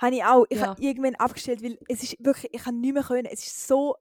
Habe 0.00 0.14
ich 0.16 0.24
auch. 0.24 0.46
Ich 0.48 0.58
Ja. 0.58 0.68
habe 0.68 0.82
irgendwann 0.82 1.14
abgestellt, 1.16 1.62
weil 1.62 1.78
es 1.88 2.02
ist 2.02 2.16
wirklich, 2.24 2.52
ich 2.54 2.62
kann 2.62 2.80
nicht 2.80 2.94
mehr 2.94 3.02
können. 3.02 3.26
Es 3.26 3.44
ist 3.46 3.66
so 3.66 3.96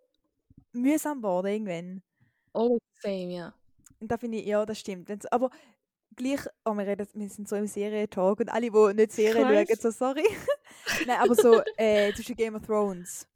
mühsam 0.73 1.17
geworden 1.21 1.47
irgendwann. 1.47 2.03
Oh, 2.53 2.77
same, 3.01 3.33
ja. 3.33 3.53
Und 3.99 4.11
da 4.11 4.17
finde 4.17 4.37
ich, 4.37 4.45
ja, 4.45 4.65
das 4.65 4.79
stimmt. 4.79 5.09
Wenn's, 5.09 5.25
aber 5.27 5.49
gleich, 6.17 6.41
oh, 6.65 6.73
wir, 6.73 6.85
reden, 6.85 7.07
wir 7.13 7.29
sind 7.29 7.47
so 7.47 7.55
im 7.55 7.67
Serientalk 7.67 8.39
und 8.41 8.49
alle, 8.49 8.69
die 8.69 8.93
nicht 8.95 9.11
Serien 9.13 9.47
schauen, 9.67 9.77
so 9.79 9.91
sorry. 9.91 10.25
Nein, 11.07 11.19
aber 11.21 11.35
so, 11.35 11.61
äh, 11.77 12.11
Beispiel 12.11 12.35
Game 12.35 12.55
of 12.55 12.65
Thrones. 12.65 13.27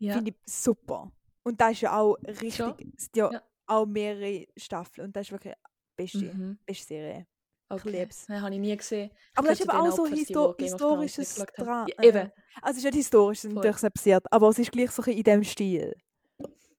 ja. 0.00 0.14
finde 0.14 0.30
ich 0.32 0.36
super. 0.52 1.12
Und 1.44 1.60
da 1.60 1.70
ist 1.70 1.80
ja 1.82 1.98
auch 1.98 2.16
richtig, 2.24 2.60
es 2.96 3.04
sind 3.04 3.16
ja, 3.16 3.30
Ja. 3.32 3.42
auch 3.66 3.86
mehrere 3.86 4.46
Staffeln 4.56 5.06
und 5.06 5.16
das 5.16 5.26
ist 5.26 5.32
wirklich 5.32 5.54
die 5.54 5.96
beste, 5.96 6.18
Mhm. 6.34 6.58
beste 6.66 6.86
Serie. 6.86 7.26
Okay. 7.70 7.90
lieb's. 7.90 8.26
Nein, 8.28 8.40
habe 8.40 8.54
ich 8.54 8.60
nie 8.60 8.76
gesehen. 8.76 9.10
Aber 9.34 9.48
das 9.48 9.60
ist 9.60 9.70
zu 9.70 9.76
auch 9.76 9.90
so 9.94 10.06
histo 10.06 10.54
historisches. 10.58 11.34
Drama. 11.54 11.86
Ja, 11.86 12.02
eben. 12.02 12.32
Also 12.62 12.72
es 12.72 12.78
ist 12.78 12.84
nicht 12.84 12.94
historisch, 12.94 13.38
es 13.38 13.44
ist 13.44 13.52
natürlich 13.52 13.92
passiert, 13.94 14.24
aber 14.32 14.48
es 14.48 14.58
ist 14.58 14.72
gleich 14.72 14.90
so 14.90 15.02
in 15.02 15.22
dem 15.22 15.44
Stil. 15.44 15.94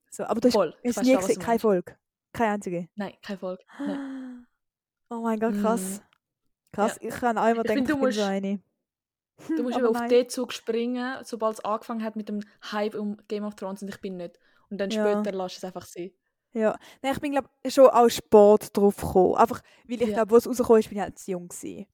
So, 0.09 0.23
aber 0.23 0.41
du 0.41 0.47
hast, 0.47 0.55
Voll. 0.55 0.75
Ich 0.81 0.97
hast 0.97 1.05
nie 1.05 1.15
gesehen, 1.15 1.39
keine. 1.39 1.59
Folge. 1.59 1.95
Keine 2.33 2.53
einzige. 2.53 2.89
Nein, 2.95 3.13
keine 3.21 3.37
Folge. 3.39 3.63
Nein. 3.79 4.15
Oh 5.09 5.21
mein 5.21 5.39
Gott, 5.39 5.53
krass. 5.59 6.01
Krass, 6.71 6.97
ich 7.01 7.09
kann 7.15 7.37
auch 7.37 7.47
immer 7.47 7.61
Ich 7.65 7.71
denken, 7.71 7.87
find, 7.87 7.89
du 7.89 7.93
ich 7.93 7.99
bin 8.01 8.11
so 8.11 8.21
musst- 8.21 8.29
eine. 8.29 8.59
Du 9.57 9.63
musst 9.63 9.77
Aber 9.77 9.89
auf 9.89 9.95
nein. 9.95 10.09
den 10.09 10.29
Zug 10.29 10.51
springen, 10.53 11.17
sobald 11.23 11.53
es 11.55 11.63
angefangen 11.65 12.03
hat 12.03 12.15
mit 12.17 12.27
dem 12.29 12.41
Hype 12.71 12.93
um 12.95 13.17
Game 13.29 13.43
of 13.45 13.55
Thrones 13.55 13.81
und 13.81 13.87
ich 13.87 14.01
bin 14.01 14.17
nicht. 14.17 14.37
Und 14.69 14.77
dann 14.79 14.89
Ja. 14.91 15.01
später 15.21 15.35
lass 15.35 15.55
es 15.57 15.63
einfach 15.63 15.85
sein. 15.85 16.11
Ja. 16.51 16.77
Nein, 17.01 17.13
ich 17.13 17.21
bin, 17.21 17.31
glaube 17.31 17.47
schon 17.69 17.87
auch 17.87 18.09
Sport 18.09 18.75
drauf 18.75 18.97
gekommen. 18.97 19.35
Einfach, 19.35 19.61
weil 19.87 20.01
ich 20.01 20.09
Ja. 20.09 20.15
glaube, 20.15 20.31
wo 20.31 20.35
es 20.37 20.47
rausgekommen 20.47 20.79
ist, 20.81 20.89
bin 20.89 20.97
ich 20.97 21.01
halt 21.03 21.17
zu 21.19 21.31
jung 21.31 21.47
gewesen. 21.47 21.85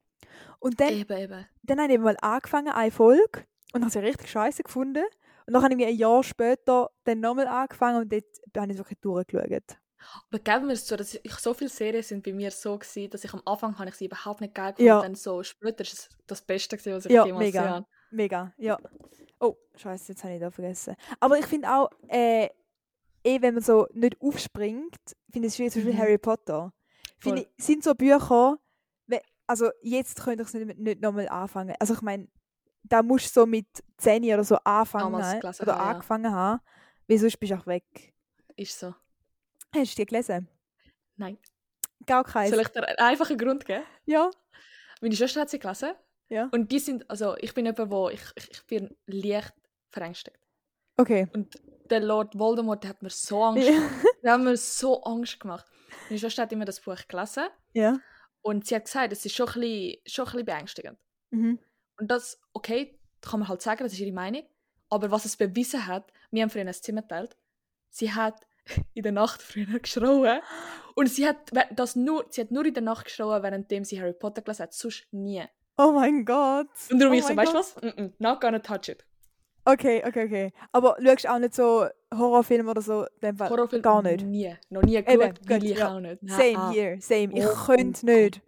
Und 0.60 0.80
dann, 0.82 0.90
Eben, 0.94 1.18
eben. 1.18 1.46
dann 1.64 1.80
habe 1.82 1.94
ich 1.94 2.00
mal 2.00 2.18
angefangen, 2.22 2.70
eine 2.70 2.92
Folge, 2.92 3.46
und 3.74 3.82
habe 3.82 3.92
sie 3.92 4.00
richtig 4.00 4.30
scheiße 4.30 4.64
gefunden. 4.64 5.04
Und 5.46 5.54
dann 5.54 5.64
habe 5.64 5.76
ich 5.76 5.86
ein 5.88 5.96
Jahr 5.96 6.24
später 6.24 6.90
dann 7.04 7.20
nochmal 7.20 7.48
angefangen 7.48 8.02
und 8.02 8.12
dort 8.12 8.24
habe 8.58 8.68
ich 8.68 8.72
es 8.74 8.78
wirklich 8.80 9.00
durchgeschaut. 9.02 9.78
Aber 10.30 10.40
geben 10.40 10.68
wir 10.68 10.74
es 10.74 10.86
zu, 10.86 10.96
dass 10.98 11.16
ich, 11.16 11.34
so 11.36 11.54
viele 11.54 11.70
Serien 11.70 12.04
sind 12.04 12.24
bei 12.24 12.34
mir 12.34 12.52
so 12.52 12.78
gewesen, 12.78 13.10
dass 13.10 13.24
ich 13.24 13.34
am 13.34 13.42
Anfang 13.46 13.78
habe 13.78 13.90
ich 13.90 13.96
sie 13.96 14.06
überhaupt 14.06 14.42
nicht 14.42 14.54
geil 14.56 14.72
gefunden 14.72 14.88
Ja. 14.88 14.98
und 14.98 15.04
dann 15.04 15.16
so 15.16 15.44
später 15.44 15.82
ist 15.82 15.94
es 15.94 16.10
das 16.28 16.42
Beste 16.42 16.78
gewesen, 16.78 16.96
was 16.98 17.06
ich 17.06 17.12
Ja, 17.12 17.26
jemals 17.26 17.46
mega. 17.46 17.60
gesehen 17.62 17.74
habe. 17.76 17.86
Mega, 18.12 18.54
ja. 18.58 18.78
Oh, 19.40 19.56
scheiße, 19.76 20.14
jetzt 20.14 20.24
habe 20.24 20.34
ich 20.36 20.40
da 20.40 20.50
vergessen. 20.52 20.96
Aber 21.20 21.38
ich 21.38 21.46
finde 21.46 21.70
auch, 21.70 21.90
äh, 22.08 22.46
eh, 23.24 23.42
wenn 23.42 23.54
man 23.56 23.64
so 23.64 23.88
nicht 23.94 24.20
aufspringt, 24.22 24.98
finde 25.32 25.48
ich 25.48 25.52
es 25.54 25.56
schwierig, 25.58 25.74
zum 25.74 25.82
Beispiel 25.84 25.94
Mhm. 25.96 26.02
Harry 26.02 26.18
Potter. 26.18 26.74
Finde 27.20 27.42
ich, 27.42 27.64
sind 27.66 27.84
so 27.84 27.94
Bücher, 27.96 28.58
also 29.48 29.70
jetzt 29.82 30.24
könnte 30.24 30.42
ich 30.42 30.48
es 30.48 30.54
nicht, 30.56 30.78
nicht 30.80 31.02
nochmal 31.02 31.30
anfangen. 31.30 31.76
Also 31.80 31.94
ich 31.94 32.02
meine, 32.02 32.28
da 32.84 33.04
musst 33.04 33.28
du 33.36 33.42
so 33.42 33.46
mit 33.46 33.68
10 33.98 34.24
oder 34.26 34.44
so 34.44 34.58
anfangen 34.64 35.14
oder 35.14 35.54
ja. 35.68 35.76
angefangen 35.78 36.32
haben, 36.32 36.62
weil 37.08 37.18
sonst 37.20 37.38
bist 37.40 37.52
du 37.52 37.58
auch 37.58 37.68
weg. 37.68 38.14
Ist 38.56 38.80
so. 38.80 38.96
Hast 39.76 39.98
du 39.98 40.02
die 40.02 40.06
gelesen? 40.06 40.48
Nein. 41.18 41.38
Gar 42.06 42.24
keins. 42.24 42.52
Soll 42.52 42.62
ich 42.62 42.68
dir 42.70 42.88
einen 42.88 42.98
einfachen 42.98 43.38
Grund 43.38 43.66
geben? 43.66 43.84
Ja. 44.06 44.32
Meine 45.02 45.16
Schwester 45.16 45.42
hat 45.42 45.50
sie 45.50 45.60
gelesen. 45.60 45.94
Ja. 46.30 46.50
Und 46.52 46.72
die 46.72 46.80
sind, 46.80 47.10
also 47.10 47.36
ich 47.38 47.54
bin 47.54 47.66
jemand, 47.66 47.92
wo 47.92 48.10
ich, 48.10 48.22
ich, 48.36 48.52
ich 48.52 48.66
bin 48.66 48.96
leicht 49.06 49.54
verängstigt. 49.90 50.40
Okay. 50.98 51.28
Und 51.34 51.60
der 51.90 52.00
Lord 52.00 52.38
Voldemort, 52.38 52.84
der 52.84 52.92
hat 52.92 53.02
mir 53.02 53.10
so 53.10 53.44
Angst 53.44 53.68
gemacht. 53.68 54.06
Der 54.24 54.34
hat 54.34 54.42
mir 54.42 54.58
so 54.58 55.04
Angst 55.04 55.40
gemacht. 55.40 55.66
Meine 56.10 56.20
Schwester 56.20 56.44
hat 56.44 56.52
immer 56.52 56.66
das 56.66 56.80
Buch 56.80 57.08
gelesen 57.08 57.46
ja. 57.74 58.00
und 58.42 58.66
sie 58.66 58.76
hat 58.76 58.86
gesagt, 58.86 59.14
es 59.14 59.26
ist 59.26 59.36
schon 59.36 59.48
ein 59.48 59.62
bisschen, 59.62 60.02
schon 60.06 60.26
ein 60.26 60.32
bisschen 60.32 60.46
beängstigend. 60.46 61.00
Mhm. 61.32 61.60
Und 61.98 62.12
das, 62.12 62.40
okay, 62.54 63.00
kann 63.22 63.40
man 63.40 63.50
halt 63.50 63.62
sagen, 63.62 63.84
das 63.84 63.94
ist 63.94 64.00
ihre 64.00 64.12
Meinung. 64.12 64.44
Aber 64.90 65.12
was 65.12 65.26
es 65.26 65.36
bewiesen 65.36 65.88
hat, 65.88 66.12
wir 66.32 66.44
haben 66.44 66.50
früher 66.50 66.62
ein 66.62 66.74
Zimmer 66.74 67.02
geteilt, 67.02 67.36
sie 67.90 68.12
hat 68.12 68.46
in 68.94 69.04
der 69.04 69.12
Nacht 69.12 69.42
früher 69.42 69.80
geschrauen. 69.80 70.40
Und 70.96 71.10
sie 71.10 71.28
hat, 71.28 71.52
das 71.72 71.96
nur, 71.96 72.26
sie 72.30 72.42
hat 72.42 72.52
nur 72.52 72.66
in 72.66 72.74
der 72.74 72.84
Nacht 72.84 73.06
geschrauen, 73.06 73.44
währenddem 73.44 73.84
sie 73.84 74.00
Harry 74.00 74.14
Potter 74.14 74.42
gelesen 74.42 74.64
hat, 74.64 74.74
sonst 74.74 75.08
nie. 75.12 75.44
Oh 75.78 75.92
mein 75.92 76.24
Gott. 76.24 76.68
Und 76.90 77.00
darum 77.00 77.14
oh 77.14 77.18
ich 77.18 77.26
so, 77.26 77.36
weißt 77.36 77.54
du 77.54 77.58
was? 77.58 77.76
Mm 77.82 77.88
-mm, 77.88 78.12
not 78.20 78.40
gonna 78.40 78.60
touch 78.60 78.88
it. 78.88 79.06
Okay, 79.66 80.04
okay, 80.06 80.26
okay. 80.26 80.54
Aber 80.72 80.96
schaust 81.04 81.26
du 81.26 81.32
auch 81.32 81.40
nicht 81.40 81.56
so 81.56 81.88
Horrorfilme 82.14 82.70
oder 82.70 82.82
so? 82.82 83.04
in 83.04 83.22
dem 83.24 83.38
Fall? 83.38 83.50
Horrorfilm 83.50 83.82
Gar 83.82 84.04
nicht. 84.04 84.24
Nie. 84.24 84.56
Noch 84.70 84.84
nie 84.84 84.96
Eben, 84.98 85.06
geschaut, 85.06 85.50
will 85.50 85.60
gut, 85.60 85.70
ich 85.70 85.78
ja. 85.78 85.96
auch 85.96 86.00
nicht. 86.00 86.20
Same 86.22 86.58
ah. 86.58 86.72
here, 86.72 87.02
same. 87.02 87.34
Ich 87.34 87.46
Oh 87.46 87.66
könnte 87.66 88.06
mein 88.06 88.16
nicht. 88.16 88.42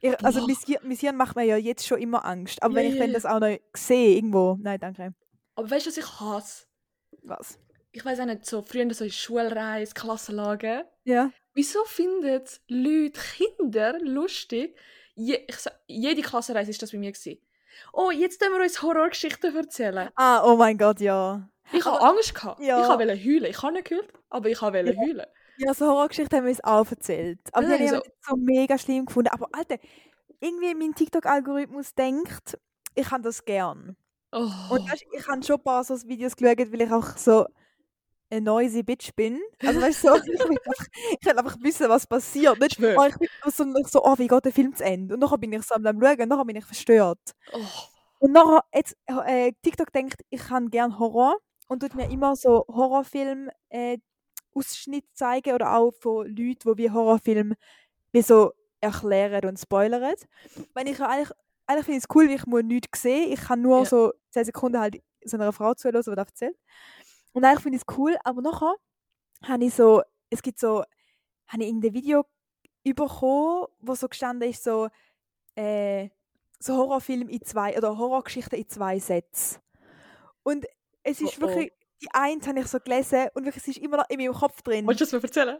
Ich, 0.00 0.24
also 0.24 0.46
mein 0.46 0.56
Hirn, 0.56 0.80
mein 0.82 0.96
Hirn 0.96 1.16
macht 1.16 1.36
mir 1.36 1.44
ja 1.44 1.56
jetzt 1.56 1.86
schon 1.86 1.98
immer 1.98 2.24
Angst. 2.24 2.62
Aber 2.62 2.74
wenn 2.74 2.86
Ja, 2.86 2.92
ich 2.92 2.98
dann 2.98 3.12
das 3.12 3.26
auch 3.26 3.40
noch 3.40 3.56
sehe, 3.74 4.16
irgendwo. 4.16 4.58
Nein, 4.60 4.78
danke. 4.80 5.14
Aber 5.54 5.70
weißt 5.70 5.86
du, 5.86 5.90
was 5.90 5.96
ich 5.98 6.20
hasse? 6.20 6.66
Was? 7.22 7.58
Ich 7.96 8.04
weiß 8.04 8.18
auch 8.20 8.24
nicht, 8.24 8.44
so 8.44 8.60
früher 8.62 8.92
so 8.92 9.04
in 9.04 9.12
Schulreise, 9.12 9.94
Klassenlagen. 9.94 10.82
Ja. 11.04 11.30
Wieso 11.54 11.84
finden 11.84 12.42
Leute, 12.68 13.20
Kinder 13.36 13.96
lustig? 14.00 14.76
Je, 15.14 15.38
ich 15.46 15.56
jede 15.86 16.22
Klassenreise 16.22 16.72
ist 16.72 16.82
das 16.82 16.90
bei 16.90 16.98
mir. 16.98 17.12
Gewesen. 17.12 17.38
Oh, 17.92 18.10
jetzt 18.10 18.40
können 18.40 18.54
wir 18.56 18.62
uns 18.62 18.82
Horrorgeschichten 18.82 19.54
erzählen. 19.54 20.10
Ah, 20.16 20.42
oh 20.44 20.56
mein 20.56 20.76
Gott, 20.76 20.98
ja. 20.98 21.48
Ich 21.72 21.84
habe 21.84 22.00
Angst 22.00 22.34
gehabt. 22.34 22.60
Ja. 22.60 22.82
Ich 22.82 22.88
wollte 22.88 23.14
heulen. 23.14 23.44
Ich 23.50 23.62
habe 23.62 23.72
nicht 23.74 23.88
geheult, 23.88 24.12
aber 24.28 24.48
ich 24.48 24.60
wollte 24.60 24.92
Ja. 24.92 24.96
heulen. 25.00 25.26
Ja, 25.58 25.72
so 25.72 25.86
Horrorgeschichten 25.86 26.36
haben 26.36 26.44
wir 26.46 26.50
uns 26.50 26.64
auch 26.64 26.90
erzählt. 26.90 27.38
Aber 27.52 27.66
die 27.68 27.74
haben 27.74 27.88
so- 27.88 27.94
nicht 27.94 28.10
so 28.28 28.36
mega 28.36 28.76
schlimm 28.76 29.06
gefunden. 29.06 29.28
Aber 29.32 29.46
Alter, 29.52 29.78
irgendwie 30.40 30.74
mein 30.74 30.96
TikTok-Algorithmus 30.96 31.94
denkt, 31.94 32.58
ich 32.96 33.08
habe 33.12 33.22
das 33.22 33.44
gern. 33.44 33.96
Oh. 34.32 34.50
Und 34.70 34.90
weißt, 34.90 35.04
ich 35.12 35.28
habe 35.28 35.44
schon 35.44 35.56
ein 35.56 35.62
paar 35.62 35.84
so 35.84 35.94
Videos 36.08 36.34
geschaut, 36.34 36.72
weil 36.72 36.82
ich 36.82 36.90
auch 36.90 37.16
so 37.16 37.46
eine 38.30 38.40
noisy 38.40 38.82
Bitch 38.82 39.14
bin. 39.14 39.40
Also 39.60 39.80
weißt 39.80 40.04
du, 40.04 40.08
so, 40.08 40.14
ich, 40.32 40.40
will 40.40 40.58
einfach, 40.64 40.86
ich 41.20 41.26
will 41.26 41.38
einfach 41.38 41.56
wissen, 41.60 41.88
was 41.88 42.06
passiert. 42.06 42.58
Nicht, 42.60 42.74
Schwör. 42.76 42.96
oh, 42.98 43.04
ich 43.06 43.16
bin 43.16 43.28
so, 43.46 43.64
so, 43.86 44.04
oh, 44.04 44.14
wie 44.18 44.26
geht 44.28 44.44
der 44.44 44.52
Film 44.52 44.74
zu 44.74 44.84
Ende? 44.84 45.14
Und 45.14 45.20
nachher 45.20 45.38
bin 45.38 45.52
ich 45.52 45.62
so 45.62 45.74
am 45.74 45.84
Schauen 45.84 46.20
und 46.20 46.28
nachher 46.28 46.44
bin 46.44 46.56
ich 46.56 46.64
verstört. 46.64 47.20
oh. 47.52 47.60
Und 48.20 48.32
nachher, 48.32 48.64
jetzt, 48.74 48.96
äh, 49.26 49.52
TikTok 49.62 49.92
denkt, 49.92 50.22
ich 50.30 50.40
kann 50.40 50.70
gern 50.70 50.98
Horror 50.98 51.36
und 51.68 51.80
tut 51.80 51.94
mir 51.94 52.10
immer 52.10 52.36
so 52.36 52.64
Horrorfilm 52.68 53.50
äh, 53.68 53.98
Ausschnitt 54.54 55.04
zeigen 55.14 55.54
oder 55.54 55.76
auch 55.76 55.92
von 56.00 56.26
Leuten, 56.26 56.58
die 56.64 56.76
wie 56.78 56.90
Horrorfilm 56.90 57.54
wie 58.12 58.22
so 58.22 58.52
erklären 58.80 59.44
und 59.48 59.58
spoilern. 59.58 60.14
Wenn 60.74 60.86
ich 60.86 61.00
eigentlich, 61.00 61.30
eigentlich 61.66 61.84
finde 61.84 61.98
ich 61.98 62.04
es 62.08 62.14
cool, 62.14 62.30
ich 62.30 62.46
muss 62.46 62.62
nichts 62.62 63.02
sehen. 63.02 63.32
Ich 63.32 63.40
kann 63.40 63.60
nur 63.62 63.80
Ja. 63.80 63.84
so 63.84 64.12
10 64.30 64.44
Sekunden 64.46 64.78
halt 64.78 65.02
so 65.24 65.36
einer 65.36 65.52
Frau 65.52 65.74
zuhören, 65.74 66.00
die 66.02 66.10
das 66.14 66.16
erzählt. 66.28 66.56
Und 67.34 67.44
eigentlich 67.44 67.60
finde 67.62 67.76
ich 67.76 67.82
es 67.86 67.98
cool, 67.98 68.16
aber 68.24 68.40
nachher 68.40 68.74
habe 69.42 69.64
ich 69.64 69.74
so, 69.74 70.02
es 70.30 70.40
gibt 70.40 70.58
so, 70.58 70.84
habe 71.48 71.62
ich 71.62 71.68
irgendein 71.68 71.92
Video 71.92 72.24
bekommen, 72.84 73.66
wo 73.80 73.94
so 73.94 74.08
gestanden 74.08 74.48
ist, 74.48 74.64
so, 74.64 74.88
äh, 75.56 76.08
so 76.58 76.76
Horrorfilm 76.76 77.28
in 77.28 77.42
zwei, 77.42 77.76
oder 77.76 77.98
Horrorgeschichten 77.98 78.58
in 78.58 78.68
zwei 78.68 78.98
Sätzen. 78.98 79.58
Und 80.42 80.64
es 81.02 81.20
ist 81.20 81.38
Oh, 81.40 81.44
oh. 81.44 81.48
wirklich, 81.48 81.72
die 82.02 82.08
eine 82.12 82.40
habe 82.46 82.60
ich 82.60 82.66
so 82.68 82.78
gelesen 82.78 83.28
und 83.34 83.44
wirklich, 83.44 83.62
es 83.66 83.76
ist 83.76 83.78
immer 83.78 83.98
noch 83.98 84.08
in 84.08 84.18
meinem 84.18 84.32
Kopf 84.32 84.62
drin. 84.62 84.86
Willst 84.86 85.00
du 85.00 85.04
das 85.04 85.12
mir 85.12 85.22
erzählen? 85.22 85.58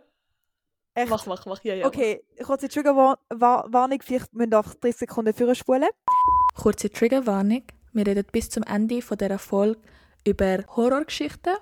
Echt? 0.95 1.11
Mach, 1.11 1.27
mach, 1.27 1.45
mach. 1.47 1.63
Ja, 1.65 1.75
ja, 1.75 1.87
Okay, 1.87 2.25
kurze 2.45 2.69
Triggerwarnung, 2.69 4.01
vielleicht 4.01 4.33
müssen 4.33 4.51
wir 4.53 4.59
einfach 4.59 4.75
30 4.77 4.99
Sekunden 5.01 5.35
vorspulen. 5.35 5.89
mach. 6.07 6.63
Kurze 6.63 6.89
Triggerwarnung. 6.89 7.65
Wir 7.93 8.07
reden 8.07 8.25
bis 8.31 8.49
zum 8.49 8.63
Ende 8.63 9.03
von 9.03 9.19
dieser 9.19 9.39
Folge 9.39 9.81
über 10.27 10.65
Horrorgeschichten. 10.77 11.55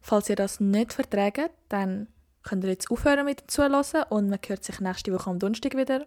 Falls 0.00 0.28
ihr 0.28 0.36
das 0.36 0.60
nicht 0.60 0.92
verträgt, 0.92 1.50
dann 1.68 2.08
könnt 2.42 2.64
ihr 2.64 2.70
jetzt 2.70 2.90
aufhören 2.90 3.24
mit 3.24 3.40
dem 3.40 3.48
Zuhören 3.48 4.04
und 4.10 4.28
man 4.30 4.38
hört 4.46 4.64
sich 4.64 4.80
nächste 4.80 5.12
Woche 5.12 5.30
am 5.30 5.38
Donnerstag 5.38 5.76
wieder. 5.76 6.06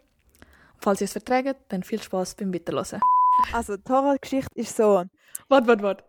Falls 0.79 1.01
ihr 1.01 1.05
es 1.05 1.13
verträgt, 1.13 1.55
dann 1.69 1.83
viel 1.83 2.01
Spaß 2.01 2.35
beim 2.35 2.53
Weiterhören. 2.53 2.99
Also, 3.53 3.77
die 3.77 3.89
Horrorgeschichte 3.91 4.49
ist 4.55 4.75
so. 4.75 5.03
Warte, 5.47 5.67
warte, 5.67 5.83
warte. 5.83 6.03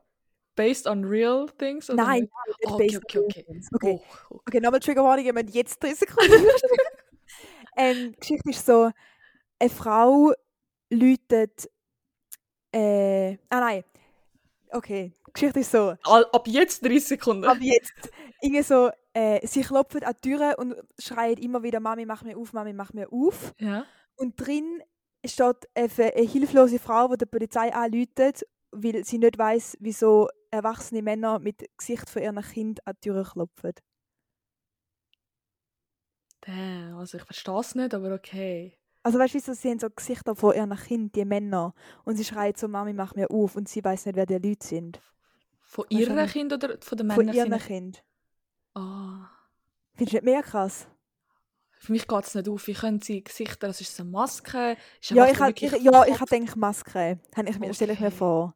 Based 0.56 0.86
on 0.86 1.04
real 1.04 1.46
things? 1.58 1.90
oder 1.90 2.02
Nein, 2.04 2.22
nicht? 2.22 2.32
Oh, 2.66 2.72
okay, 2.74 2.86
based 2.86 3.04
okay, 3.04 3.18
okay. 3.18 3.44
real 3.48 3.62
Okay, 3.74 4.00
Oh, 4.00 4.04
okay. 4.30 4.42
okay 4.46 4.60
nochmal 4.60 4.80
Triggerwarnung, 4.80 5.24
wir 5.24 5.32
müssen 5.34 5.48
jetzt 5.48 5.82
30 5.82 5.98
Sekunden 5.98 6.32
ähm, 7.76 8.12
Die 8.12 8.20
Geschichte 8.20 8.50
ist 8.50 8.64
so: 8.66 8.90
Eine 9.58 9.70
Frau 9.70 10.32
läutet. 10.90 11.68
Äh, 12.72 13.36
ah 13.50 13.60
nein. 13.60 13.84
Okay, 14.70 15.12
Geschichte 15.32 15.60
ist 15.60 15.72
so. 15.72 15.94
Ab 16.04 16.46
jetzt 16.46 16.84
30 16.84 17.04
Sekunden. 17.06 17.44
Aber 17.44 17.60
jetzt, 17.60 17.92
irgendwie 18.40 18.62
so, 18.62 18.90
äh, 19.12 19.46
sie 19.46 19.62
klopfen 19.62 20.04
an 20.04 20.14
die 20.22 20.30
Türe 20.30 20.56
und 20.56 20.74
schreien 20.98 21.38
immer 21.38 21.62
wieder, 21.62 21.80
Mami, 21.80 22.06
mach 22.06 22.22
mir 22.22 22.36
auf, 22.36 22.52
Mami, 22.52 22.72
mach 22.72 22.92
mir 22.92 23.12
auf. 23.12 23.52
ja. 23.58 23.84
Und 24.18 24.36
drin 24.36 24.82
steht 25.26 25.68
eine, 25.74 25.90
eine 26.14 26.26
hilflose 26.26 26.78
Frau, 26.78 27.08
die 27.08 27.18
der 27.18 27.26
Polizei 27.26 27.74
anläutet, 27.74 28.46
weil 28.70 29.04
sie 29.04 29.18
nicht 29.18 29.36
weiß, 29.36 29.76
wieso 29.80 30.28
erwachsene 30.50 31.02
Männer 31.02 31.38
mit 31.38 31.66
Gesicht 31.76 32.08
von 32.08 32.22
ihrem 32.22 32.40
Kind 32.40 32.86
an 32.86 32.94
die 32.94 33.08
Türe 33.08 33.24
klopfen. 33.24 33.74
Damn, 36.40 36.96
also 36.96 37.18
ich 37.18 37.24
verstehe 37.24 37.60
es 37.60 37.74
nicht, 37.74 37.92
aber 37.92 38.14
okay. 38.14 38.78
Also 39.02 39.18
weißt 39.18 39.34
du, 39.34 39.54
sie 39.54 39.70
haben 39.70 39.78
so 39.78 39.88
Gesichter 39.90 40.34
von 40.34 40.54
ihrem 40.54 40.74
Kind, 40.76 41.14
die 41.14 41.24
Männer, 41.24 41.74
und 42.04 42.16
sie 42.16 42.24
schreien 42.24 42.54
so, 42.56 42.68
Mami, 42.68 42.92
mach 42.92 43.14
mir 43.14 43.30
auf, 43.30 43.56
und 43.56 43.68
sie 43.68 43.84
weiß 43.84 44.06
nicht, 44.06 44.16
wer 44.16 44.26
die 44.26 44.34
Leute 44.38 44.66
sind. 44.66 45.00
Von 45.76 45.84
ihrem 45.90 46.26
Kind 46.26 46.52
oder 46.52 46.76
von 46.80 46.98
den 46.98 47.10
Von 47.10 47.26
Männern? 47.26 47.34
ihrem 47.34 47.50
sind- 47.52 47.62
Kind. 47.66 48.04
Ah. 48.74 49.28
Findest 49.94 50.12
du 50.12 50.16
nicht 50.16 50.24
mehr 50.24 50.42
krass? 50.42 50.88
Für 51.78 51.92
mich 51.92 52.08
geht 52.08 52.24
es 52.24 52.34
nicht 52.34 52.48
auf. 52.48 52.66
Wie 52.66 52.72
können 52.72 53.00
sie 53.00 53.22
Gesichter, 53.22 53.66
das 53.68 53.80
ist 53.80 54.00
eine 54.00 54.08
Maske? 54.10 54.76
Ist 55.00 55.10
Ja, 55.10 55.26
ich, 55.26 55.62
ich, 55.62 55.72
ja, 55.82 56.04
ich 56.04 56.10
Kopf? 56.12 56.20
hab 56.22 56.30
gedacht, 56.30 56.56
Maske. 56.56 57.18
Hab 57.36 57.48
ich 57.48 57.58
mir, 57.58 57.72
stelle 57.74 57.92
ich 57.92 58.00
mir 58.00 58.06
Okay. 58.06 58.16
vor. 58.16 58.54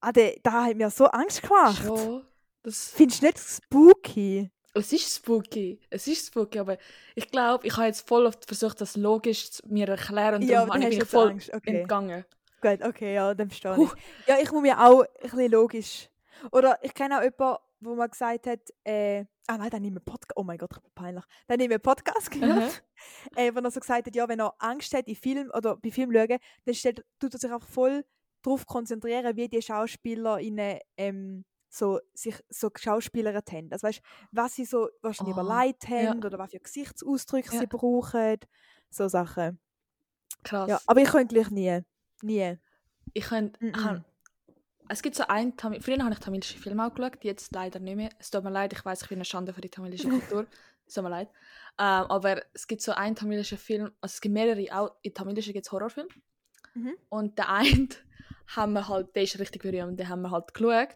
Ah, 0.00 0.12
der, 0.12 0.36
da 0.42 0.64
hat 0.64 0.76
mir 0.76 0.90
so 0.90 1.06
Angst 1.06 1.42
gemacht. 1.42 1.82
Schon. 1.82 2.24
Das, 2.62 2.90
Findest 2.94 3.22
du 3.22 3.26
nicht 3.26 3.38
spooky? 3.38 4.50
es 4.74 4.92
ist 4.92 5.16
spooky. 5.16 5.80
Es 5.90 6.06
ist 6.06 6.26
spooky, 6.28 6.58
aber 6.58 6.76
ich 7.14 7.30
glaube, 7.30 7.66
ich 7.66 7.76
habe 7.76 7.86
jetzt 7.86 8.06
voll 8.06 8.26
oft 8.26 8.44
versucht, 8.46 8.80
das 8.80 8.96
logisch 8.96 9.50
zu 9.50 9.62
mir 9.68 9.88
erklären 9.88 10.36
und 10.36 10.42
Ja, 10.48 10.64
darum 10.66 10.82
habe 10.82 10.92
ich 10.94 11.04
voll 11.04 11.30
Angst, 11.30 11.52
okay. 11.52 11.80
entgangen. 11.80 12.24
Gut, 12.60 12.82
okay, 12.84 13.14
ja, 13.14 13.34
dann 13.34 13.48
verstehe 13.48 13.76
ich. 13.82 14.26
Ja, 14.28 14.36
ich 14.40 14.50
muss 14.52 14.62
mir 14.62 14.78
auch 14.80 15.00
ein 15.02 15.06
bisschen 15.22 15.50
logisch. 15.50 16.08
Oder 16.50 16.78
ich 16.82 16.94
kenne 16.94 17.18
auch 17.18 17.22
jemanden, 17.22 17.62
wo 17.80 17.94
man 17.94 18.10
gesagt 18.10 18.46
hat, 18.46 18.60
äh, 18.84 19.24
ah 19.46 19.58
nein, 19.58 19.70
dann 19.70 19.82
nicht 19.82 19.92
mehr 19.92 20.00
Podcast, 20.00 20.32
oh 20.36 20.44
mein 20.44 20.58
Gott, 20.58 20.70
peinlich, 20.94 21.24
dann 21.46 21.58
nicht 21.58 21.68
mehr 21.68 21.78
Podcast 21.78 22.30
gehört, 22.30 22.82
äh, 23.36 23.54
wo 23.54 23.58
er 23.60 23.70
so 23.70 23.80
gesagt 23.80 24.06
hat, 24.06 24.14
ja, 24.14 24.28
wenn 24.28 24.40
er 24.40 24.54
Angst 24.58 24.94
hat 24.94 25.08
in 25.08 25.16
Film 25.16 25.50
oder 25.54 25.76
bei 25.76 25.90
Film 25.90 26.12
schauen, 26.12 26.38
dann 26.64 26.74
stellt, 26.74 27.04
tut 27.18 27.34
er 27.34 27.40
sich 27.40 27.52
auch 27.52 27.62
voll 27.62 28.04
darauf 28.42 28.66
konzentrieren, 28.66 29.36
wie 29.36 29.48
die 29.48 29.62
Schauspieler 29.62 30.38
ähm, 30.96 31.44
so, 31.68 32.00
sich 32.12 32.36
so 32.50 32.70
Schauspieler 32.76 33.34
haben. 33.34 33.68
Also 33.72 33.86
weißt, 33.86 34.02
was 34.30 34.54
sie 34.54 34.64
so 34.64 34.88
wahrscheinlich 35.00 35.36
Oh, 35.36 35.40
überlegt 35.40 35.88
haben 35.88 36.20
ja. 36.20 36.26
oder 36.26 36.38
was 36.38 36.50
für 36.50 36.60
Gesichtsausdrücke 36.60 37.52
Ja. 37.54 37.60
sie 37.60 37.66
brauchen, 37.66 38.36
so 38.90 39.08
Sachen. 39.08 39.58
Krass. 40.44 40.68
Ja, 40.68 40.80
aber 40.86 41.00
ich 41.00 41.08
könnte 41.08 41.34
gleich 41.34 41.50
nie, 41.50 41.80
nie. 42.22 42.58
Ich 43.14 43.24
könnte. 43.24 43.64
Mm 43.64 43.68
-mm. 43.70 44.02
Es 44.92 45.00
gibt 45.00 45.16
so 45.16 45.24
einen 45.26 45.56
Tamil. 45.56 45.80
Früher 45.80 45.98
habe 45.98 46.12
ich 46.12 46.18
tamilische 46.18 46.58
Filme 46.58 46.86
auch 46.86 46.94
geschaut, 46.94 47.24
jetzt 47.24 47.54
leider 47.54 47.80
nicht 47.80 47.96
mehr. 47.96 48.10
Es 48.18 48.30
tut 48.30 48.44
mir 48.44 48.50
leid, 48.50 48.74
ich 48.74 48.84
weiß, 48.84 49.02
ich 49.02 49.08
bin 49.08 49.16
eine 49.16 49.24
Schande 49.24 49.54
für 49.54 49.62
die 49.62 49.70
tamilische 49.70 50.08
Kultur. 50.08 50.46
es 50.86 50.92
tut 50.92 51.02
mir 51.02 51.08
leid. 51.10 51.28
Ähm, 51.78 52.04
aber 52.10 52.42
es 52.52 52.66
gibt 52.66 52.82
so 52.82 52.92
einen 52.92 53.16
tamilischen 53.16 53.56
Film, 53.56 53.84
also 54.02 54.12
es 54.12 54.20
gibt 54.20 54.34
mehrere, 54.34 54.66
auch 54.76 54.90
in 55.00 55.14
tamilischen 55.14 55.54
gibt 55.54 55.64
es 55.64 55.72
Horrorfilme. 55.72 56.10
Mhm. 56.74 56.92
Und 57.08 57.38
der 57.38 57.48
eine 57.48 57.88
haben 58.48 58.74
wir 58.74 58.86
halt, 58.86 59.16
der 59.16 59.22
ist 59.22 59.38
richtig 59.38 59.62
berühmt, 59.62 59.98
den 59.98 60.08
haben 60.10 60.20
wir 60.20 60.30
halt 60.30 60.52
geschaut. 60.52 60.94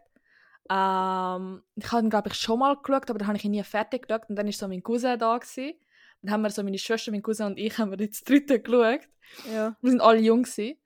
Ähm, 0.68 1.62
ich 1.76 1.90
habe 1.90 2.02
ihn, 2.02 2.10
glaube 2.10 2.28
ich, 2.28 2.34
schon 2.34 2.58
mal 2.58 2.76
geschaut, 2.76 3.08
aber 3.08 3.18
dann 3.18 3.28
habe 3.28 3.38
ich 3.38 3.44
ihn 3.44 3.52
nie 3.52 3.64
fertig 3.64 4.08
geschaut. 4.08 4.28
Und 4.28 4.36
dann 4.36 4.44
war 4.44 4.52
so 4.52 4.68
mein 4.68 4.82
Cousin 4.82 5.18
da. 5.18 5.38
Gewesen. 5.38 5.72
Dann 6.20 6.32
haben 6.32 6.42
wir 6.42 6.50
so 6.50 6.62
meine 6.62 6.78
Schwester, 6.78 7.12
mein 7.12 7.22
Cousin 7.22 7.46
und 7.46 7.58
ich 7.58 7.78
haben 7.78 7.90
wir 7.90 7.98
jetzt 7.98 8.28
dritte 8.28 8.60
geschaut. 8.60 9.08
Ja. 9.50 9.74
Wir 9.80 9.90
sind 9.90 10.02
alle 10.02 10.20
jung 10.20 10.42
gewesen. 10.42 10.76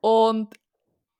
Und 0.00 0.54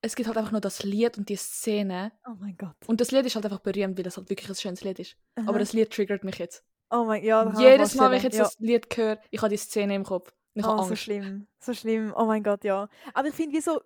es 0.02 0.14
gibt 0.16 0.26
halt 0.26 0.37
einfach 0.37 0.52
nur 0.52 0.61
das 0.61 0.82
Lied 0.82 1.16
und 1.16 1.28
die 1.28 1.37
Szene. 1.37 2.12
Oh 2.26 2.35
mein 2.38 2.56
Gott. 2.56 2.75
Und 2.87 3.00
das 3.00 3.11
Lied 3.12 3.25
ist 3.25 3.35
halt 3.37 3.44
einfach 3.47 3.61
berühmt, 3.61 3.97
weil 3.97 4.02
das 4.04 4.16
halt 4.16 4.28
wirklich 4.28 4.49
ein 4.49 4.54
schönes 4.56 4.82
Lied 4.85 4.99
ist. 4.99 5.16
Aha. 5.37 5.49
Aber 5.49 5.59
das 5.59 5.73
Lied 5.73 5.90
triggert 5.92 6.25
mich 6.25 6.38
jetzt. 6.38 6.64
oh 6.90 7.04
mein 7.04 7.23
ja, 7.25 7.47
ich 7.49 7.52
mir 7.56 7.71
Jedes 7.71 7.94
Mal, 7.94 8.11
wenn 8.11 8.18
ich 8.18 8.25
jetzt 8.25 8.38
das 8.38 8.59
Lied 8.59 8.87
höre, 8.97 9.18
ich 9.30 9.40
habe 9.40 9.50
die 9.50 9.56
Szene 9.56 9.94
im 9.94 10.04
Kopf. 10.04 10.32
Ich 10.54 10.66
oh, 10.66 10.82
so 10.82 10.94
schlimm, 10.97 11.47
so 11.61 11.73
schlimm. 11.73 12.12
Oh 12.14 12.26
mein 12.26 12.42
Gott, 12.42 12.62
ja. 12.64 12.88
Aber 13.14 13.28
ich 13.28 13.35
finde, 13.35 13.56
wie 13.56 13.61
so, 13.62 13.80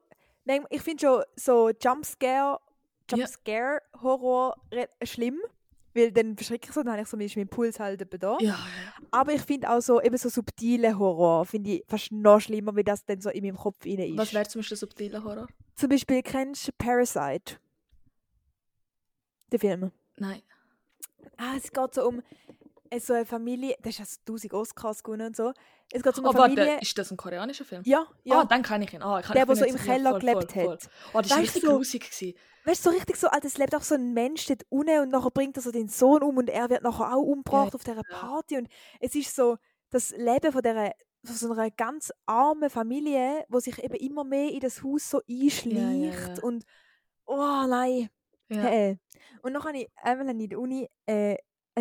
ich 0.71 0.83
finde 0.83 1.01
schon 1.01 1.23
so 1.37 1.71
Jumpscare, 1.71 2.59
Ja. 3.11 3.17
Jumpscare 3.19 3.83
Horror 4.03 4.57
re- 4.73 4.89
schlimm, 5.05 5.39
weil 5.97 6.13
dann 6.13 6.37
verschrecke 6.37 6.67
ich 6.69 6.75
so, 6.75 6.83
dann 6.83 6.93
habe 6.93 7.03
ich 7.03 7.09
so 7.09 7.17
meinen 7.17 7.49
Puls 7.49 7.81
halt 7.81 8.01
eben 8.03 8.21
da. 8.21 8.37
Ja, 8.41 8.49
ja, 8.51 8.59
Aber 9.11 9.33
ich 9.33 9.43
finde 9.43 9.71
auch 9.71 9.81
so 9.81 10.01
eben 10.01 10.17
so 10.17 10.29
subtile 10.29 10.99
Horror 10.99 11.45
finde 11.47 11.71
ich 11.71 11.85
fast 11.89 12.13
noch 12.13 12.41
schlimmer, 12.41 12.77
weil 12.77 12.85
das 12.85 13.05
dann 13.05 13.21
so 13.21 13.31
in 13.31 13.45
meinem 13.45 13.57
Kopf 13.57 13.85
rein 13.85 13.99
ist. 13.99 14.17
Was 14.19 14.33
wäre 14.35 14.47
zum 14.47 14.61
Beispiel 14.61 14.77
subtiler 14.77 15.25
Horror? 15.25 15.47
Zum 15.75 15.89
Beispiel 15.89 16.23
kennst 16.23 16.69
du 16.69 16.73
Parasite? 16.79 17.57
Den 19.53 19.59
Film. 19.61 19.93
Nein. 20.17 20.43
Ah, 21.37 21.55
es 21.57 21.71
geht 21.71 21.95
so 21.95 22.07
um 22.09 22.23
äh, 22.91 23.01
so 23.01 23.13
eine 23.15 23.27
Familie, 23.27 23.77
das 23.83 23.95
ist 23.95 24.01
also 24.01 24.21
1000 24.27 24.53
Oscars 24.55 25.03
gewonnen 25.03 25.27
und 25.29 25.37
so. 25.37 25.53
Es 25.91 26.03
geht 26.03 26.15
so 26.15 26.23
um 26.23 26.27
Oh, 26.27 26.31
eine 26.31 26.39
warte, 26.39 26.55
Familie. 26.57 26.81
ist 26.81 26.97
das 26.99 27.11
ein 27.11 27.17
koreanischer 27.17 27.65
Film? 27.65 27.83
Ja, 27.85 28.07
ja. 28.25 28.41
Ah, 28.41 28.45
dann 28.45 28.63
kann 28.63 28.83
ich 28.83 28.93
ihn. 28.93 29.03
Ah, 29.03 29.21
ich, 29.21 29.27
Der, 29.29 29.45
der 29.47 29.57
so 29.57 29.65
im 29.65 29.77
Keller 29.77 30.11
voll, 30.11 30.21
gelebt 30.21 30.53
voll, 30.53 30.65
voll. 30.65 30.73
hat. 30.75 30.91
Oh, 31.15 31.21
das 31.21 31.31
war 31.31 31.39
richtig 31.39 31.63
so- 31.63 31.69
grusig. 31.77 32.03
gewesen. 32.11 32.35
Weißt 32.67 32.85
du, 32.85 32.91
so 32.91 32.97
richtig 32.97 33.17
so, 33.17 33.29
Alter, 33.29 33.47
es 33.47 33.59
lebt 33.59 33.75
auch 33.77 33.83
so 33.83 33.95
ein 33.95 34.13
Mensch 34.13 34.47
dort 34.47 34.65
unten 34.69 34.99
und 35.01 35.11
nachher 35.11 35.31
bringt 35.31 35.57
er 35.57 35.63
so 35.63 35.71
den 35.71 35.89
Sohn 35.89 36.23
um 36.23 36.37
und 36.37 36.51
er 36.51 36.69
wird 36.69 36.83
nachher 36.83 37.15
auch 37.15 37.23
umgebracht 37.23 37.75
auf 37.77 37.85
dieser 37.85 38.03
Party 38.03 38.59
und 38.59 38.69
es 38.99 39.15
ist 39.15 39.37
so 39.37 39.57
das 39.91 40.11
Leben 40.11 40.51
von, 40.51 40.63
dieser, 40.63 40.91
von 41.25 41.37
so 41.37 41.53
einer 41.53 41.71
ganz 41.71 42.13
armen 42.27 42.69
Familie, 42.69 43.45
wo 43.49 43.61
sich 43.61 43.83
eben 43.83 43.95
immer 43.95 44.25
mehr 44.25 44.51
in 44.51 44.59
das 44.59 44.83
Haus 44.83 45.09
so 45.09 45.21
einschleicht 45.31 46.39
ja. 46.39 46.43
und 46.43 46.65
oh 47.25 47.65
nein. 47.69 48.09
Ja. 48.49 48.63
Hey. 48.63 48.99
Und 49.43 49.53
noch 49.53 49.65
habe 49.65 49.79
ich 49.79 49.89
einmal 49.97 50.29
in 50.29 50.49
der 50.49 50.59
Uni 50.59 50.89
äh, 51.07 51.37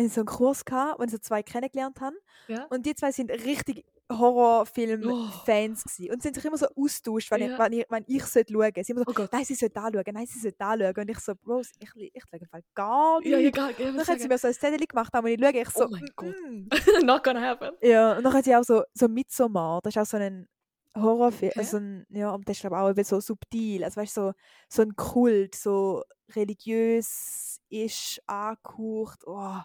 so 0.08 0.20
einen 0.20 0.26
Kurs 0.26 0.64
gehabt, 0.64 1.00
wo 1.00 1.04
ich 1.04 1.10
so 1.10 1.18
zwei 1.18 1.42
kennengelernt 1.42 2.00
habe 2.00 2.16
Ja. 2.46 2.64
und 2.66 2.86
die 2.86 2.94
zwei 2.94 3.10
sind 3.10 3.30
richtig 3.30 3.84
Horrorfilm-Fans 4.10 5.84
gewesen. 5.84 6.12
und 6.12 6.22
sie 6.22 6.28
haben 6.28 6.34
sich 6.34 6.44
immer 6.44 6.56
so 6.58 6.66
austauscht, 6.76 7.30
wenn, 7.30 7.40
Ja. 7.42 7.52
ich, 7.54 7.58
wenn, 7.58 7.72
ich, 7.72 7.86
wenn 7.88 8.04
ich 8.06 8.24
sollte 8.24 8.52
schauen. 8.52 8.72
Sie 8.84 8.92
immer 8.92 9.02
so, 9.06 9.12
Oh 9.22 9.26
nein, 9.32 9.44
sie 9.44 9.54
sollte 9.54 9.74
da 9.74 9.88
schauen, 9.92 10.04
nein, 10.12 10.26
sie 10.26 10.38
sollte 10.38 10.56
da 10.58 10.76
schauen. 10.78 10.94
Und 10.96 11.08
ich 11.10 11.18
so, 11.18 11.34
Bros, 11.34 11.70
ich, 11.78 11.90
ich 12.14 12.22
schaue 12.30 12.46
Fall 12.48 12.62
gar 12.74 13.20
nicht. 13.20 13.30
Ja. 13.30 13.38
Ja, 13.38 13.66
Und 13.88 13.96
dann 13.96 14.06
hat 14.06 14.20
sie 14.20 14.28
mir 14.28 14.38
so 14.38 14.48
ein 14.48 14.54
Zettel 14.54 14.86
gemacht, 14.86 15.14
aber 15.14 15.28
ich 15.28 15.40
schaue, 15.40 15.50
ich 15.52 15.68
so, 15.70 15.84
Oh 15.86 15.88
mein 15.90 16.06
Gott. 16.14 16.34
Not 17.04 17.24
gonna 17.24 17.40
happen. 17.40 17.70
Ja, 17.82 18.16
und 18.16 18.22
dann 18.24 18.32
hat 18.32 18.44
sie 18.44 18.54
auch 18.54 18.64
so, 18.64 18.82
so 18.94 19.08
Midsommar, 19.08 19.80
das 19.82 19.94
ist 19.96 20.02
auch 20.02 20.06
so 20.06 20.16
ein 20.18 20.48
Horrorfilm, 20.96 21.50
Okay. 21.50 21.58
also 21.60 21.76
ein, 21.78 22.06
ja, 22.08 22.30
aber 22.32 22.42
das 22.44 22.56
ist 22.56 22.60
glaube 22.62 22.76
ich 22.76 22.80
auch 22.80 22.90
eben 22.90 23.04
so 23.04 23.20
subtil, 23.20 23.84
also 23.84 24.00
weißt 24.00 24.14
so, 24.14 24.32
so 24.68 24.82
ein 24.82 24.96
Kult, 24.96 25.54
so 25.54 26.02
religiös 26.34 27.60
ist 27.68 28.22
angehaucht, 28.26 29.22
oh, 29.26 29.58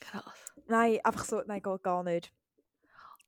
Krass. 0.00 0.24
nein, 0.66 0.98
einfach 1.02 1.24
so, 1.24 1.40
nein, 1.46 1.62
geht 1.62 1.82
gar 1.82 2.02
nicht. 2.02 2.30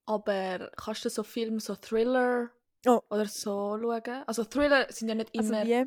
Aber 0.08 0.70
kannst 0.76 1.04
du 1.04 1.10
so 1.10 1.22
Filme, 1.22 1.60
so 1.60 1.74
Thriller 1.76 2.50
Oh. 2.86 3.00
oder 3.10 3.26
so 3.26 3.76
schauen? 3.78 4.22
Also 4.26 4.44
Thriller 4.44 4.86
sind 4.90 5.08
ja 5.08 5.14
nicht 5.14 5.36
Also 5.36 5.52
immer... 5.52 5.64
wie? 5.66 5.86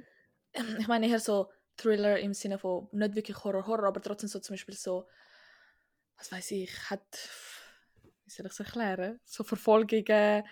ich 0.79 0.88
meine 0.88 1.07
eher 1.07 1.19
so 1.19 1.49
Thriller 1.77 2.19
im 2.19 2.34
Sinne 2.34 2.60
von 2.60 2.88
nicht 2.91 3.15
wirklich 3.15 3.43
Horror, 3.43 3.65
Horror, 3.65 3.88
aber 3.88 4.01
trotzdem 4.01 4.29
so 4.29 4.39
zum 4.39 4.53
Beispiel 4.53 4.75
so, 4.75 5.07
was 6.17 6.31
weiß 6.31 6.51
ich, 6.51 6.89
hat, 6.89 7.01
wie 8.25 8.29
soll 8.29 8.45
ich 8.45 8.51
es 8.51 8.60
erklären, 8.60 9.19
so 9.23 9.43
Verfolgungen, 9.43 10.43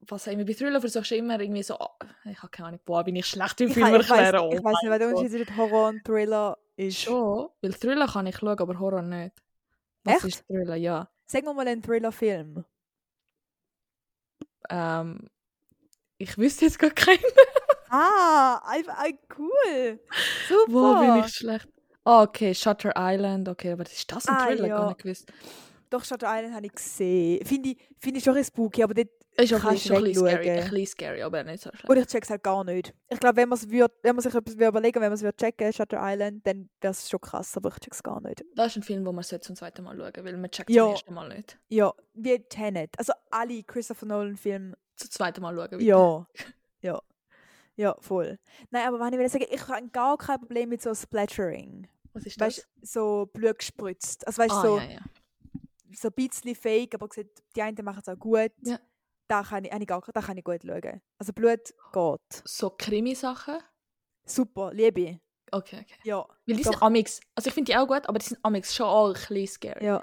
was 0.00 0.26
immer. 0.26 0.44
Bei 0.44 0.54
Thriller 0.54 0.80
versuchst 0.80 1.10
du 1.12 1.16
immer 1.16 1.38
irgendwie 1.38 1.62
so, 1.62 1.78
ah, 1.78 1.96
ich 2.24 2.38
habe 2.38 2.48
keine 2.50 2.68
Ahnung, 2.68 2.80
boah, 2.84 3.04
bin 3.04 3.14
ich 3.14 3.26
schlecht 3.26 3.60
im 3.60 3.70
Film 3.70 3.86
kann- 3.86 4.00
ich 4.00 4.10
weiß 4.10 4.18
erklären. 4.32 4.52
ich 4.52 4.64
weiss 4.64 4.82
nicht, 4.82 4.90
weil 4.90 4.98
der 4.98 5.08
Unterschied 5.08 5.30
zwischen 5.30 5.56
Horror 5.56 5.88
und 5.90 6.04
Thriller 6.04 6.58
ist. 6.76 6.98
Schon, 6.98 7.48
weil 7.60 7.74
Thriller 7.74 8.08
kann 8.08 8.26
ich 8.26 8.36
schauen, 8.38 8.58
aber 8.58 8.78
Horror 8.80 9.02
nicht. 9.02 9.36
Was 10.04 10.16
Echt? 10.16 10.24
ist 10.24 10.46
Thriller? 10.48 10.74
Ja. 10.76 11.08
Sag 11.26 11.44
mir 11.44 11.54
mal 11.54 11.68
einen 11.68 11.82
Thriller-Film. 11.82 12.64
Ähm, 14.70 15.28
ich 16.18 16.36
wüsste 16.38 16.64
jetzt 16.66 16.78
gar 16.78 16.90
keinen. 16.90 17.18
Ah, 17.94 18.58
ah, 18.64 19.06
cool. 19.38 20.00
Super. 20.48 20.72
Wo 20.72 20.94
bin 20.98 21.16
ich 21.16 21.34
schlecht? 21.34 21.68
Ah, 22.04 22.22
okay, 22.22 22.54
Shutter 22.54 22.94
Island, 22.96 23.50
okay, 23.50 23.72
aber 23.72 23.82
ist 23.82 24.10
das 24.10 24.26
ein 24.26 24.34
Ah, 24.34 24.46
Thriller? 24.46 24.66
ja. 24.66 24.78
Gar 24.78 24.86
nicht 24.88 25.02
gewusst. 25.02 25.30
Doch, 25.90 26.02
Shutter 26.02 26.26
Island 26.26 26.54
habe 26.54 26.64
ich 26.64 26.72
gesehen. 26.72 27.44
Finde 27.44 27.68
ich, 27.68 27.76
find 27.98 28.16
ich 28.16 28.24
schon 28.24 28.34
ein 28.34 28.44
spooky, 28.44 28.82
aber 28.82 28.94
dort, 28.94 29.10
Ist 29.36 29.54
auch 29.54 29.64
ein 29.64 29.72
bisschen, 29.74 29.96
ein 29.96 30.04
bisschen 30.04 30.26
scary, 30.28 30.50
ein 30.50 30.70
bisschen 30.70 30.86
scary, 30.86 31.22
aber 31.22 31.42
nicht 31.44 31.62
so 31.62 31.70
schlecht. 31.70 31.88
und 31.88 31.96
ich 31.96 32.06
check's 32.06 32.28
halt 32.28 32.42
gar 32.42 32.64
nicht. 32.64 32.92
Ich 33.08 33.18
glaube, 33.18 33.36
wenn, 33.36 33.48
würd- 33.48 33.90
wenn 34.02 34.14
man 34.14 34.22
sich 34.22 34.34
etwas 34.34 34.54
überlegen 34.54 35.00
wenn 35.00 35.10
man 35.10 35.24
es 35.24 35.36
checken 35.36 35.72
Shutter 35.72 35.98
Island, 36.02 36.46
dann 36.46 36.68
wäre 36.80 36.90
es 36.90 37.08
schon 37.08 37.20
krass, 37.20 37.56
aber 37.56 37.70
ich 37.70 37.80
check's 37.80 38.02
gar 38.02 38.20
nicht. 38.20 38.44
Das 38.54 38.68
ist 38.68 38.76
ein 38.76 38.82
Film, 38.82 39.04
den 39.04 39.14
man 39.14 39.24
zum 39.24 39.56
zweiten 39.56 39.82
Mal 39.84 39.96
schauen 39.96 40.24
weil 40.24 40.36
man 40.36 40.50
checkt 40.50 40.68
Ja. 40.70 40.84
zum 40.84 40.92
ersten 40.92 41.14
Mal 41.14 41.28
nicht. 41.28 41.58
Ja, 41.68 41.92
wie 42.14 42.38
Tenet. 42.40 42.98
Also 42.98 43.14
alle 43.30 43.62
Christopher 43.62 44.04
Nolan-Filme. 44.06 44.76
Zum 44.96 45.10
zweiten 45.10 45.40
Mal 45.40 45.54
schauen 45.54 45.70
bitte. 45.70 45.84
Ja. 45.84 46.26
Ja. 46.82 47.00
Ja, 47.76 47.96
voll. 48.00 48.38
Nein, 48.70 48.86
aber 48.88 48.98
wenn 49.00 49.12
ich 49.14 49.18
will 49.18 49.28
sagen, 49.30 49.46
ich 49.50 49.66
habe 49.68 49.88
gar 49.88 50.18
kein 50.18 50.40
Problem 50.40 50.68
mit 50.68 50.82
so 50.82 50.92
Splattering. 50.94 51.86
Was 52.12 52.26
ist 52.26 52.38
das? 52.40 52.58
Weißt 52.58 52.68
so 52.82 53.30
Blut 53.32 53.58
gespritzt. 53.60 54.26
Also 54.26 54.42
weißt 54.42 54.50
du, 54.50 54.56
ah, 54.56 54.62
so, 54.62 54.78
ja, 54.78 54.84
ja. 54.84 55.00
so 55.96 56.08
ein 56.08 56.14
bisschen 56.14 56.54
fake, 56.54 56.94
aber 56.94 57.08
sieht, 57.10 57.30
die 57.56 57.62
einen 57.62 57.82
machen 57.84 58.02
es 58.04 58.08
auch 58.12 58.18
gut. 58.18 58.50
Ja. 58.62 58.78
Da 59.32 59.42
kann 59.42 59.64
ich, 59.64 59.70
da 59.70 60.20
kann 60.20 60.36
ich 60.36 60.44
gut 60.44 60.60
schauen. 60.62 61.00
Also 61.18 61.32
Blut 61.32 61.72
geht. 61.94 62.42
So 62.44 62.68
Krimi-Sachen? 62.68 63.60
Super, 64.26 64.74
liebe 64.74 65.00
ich. 65.00 65.18
Okay, 65.50 65.76
okay. 65.80 65.94
Ja. 66.04 66.26
Weil 66.46 66.56
die 66.56 66.62
Doch. 66.62 66.72
sind 66.72 66.82
amix, 66.82 67.18
also 67.34 67.48
ich 67.48 67.54
finde 67.54 67.72
die 67.72 67.78
auch 67.78 67.86
gut, 67.86 68.06
aber 68.06 68.18
die 68.18 68.26
sind 68.26 68.44
amix 68.44 68.74
schon 68.74 68.84
auch 68.84 69.06
ein 69.08 69.14
bisschen 69.14 69.46
scary. 69.46 69.86
Ja. 69.86 70.02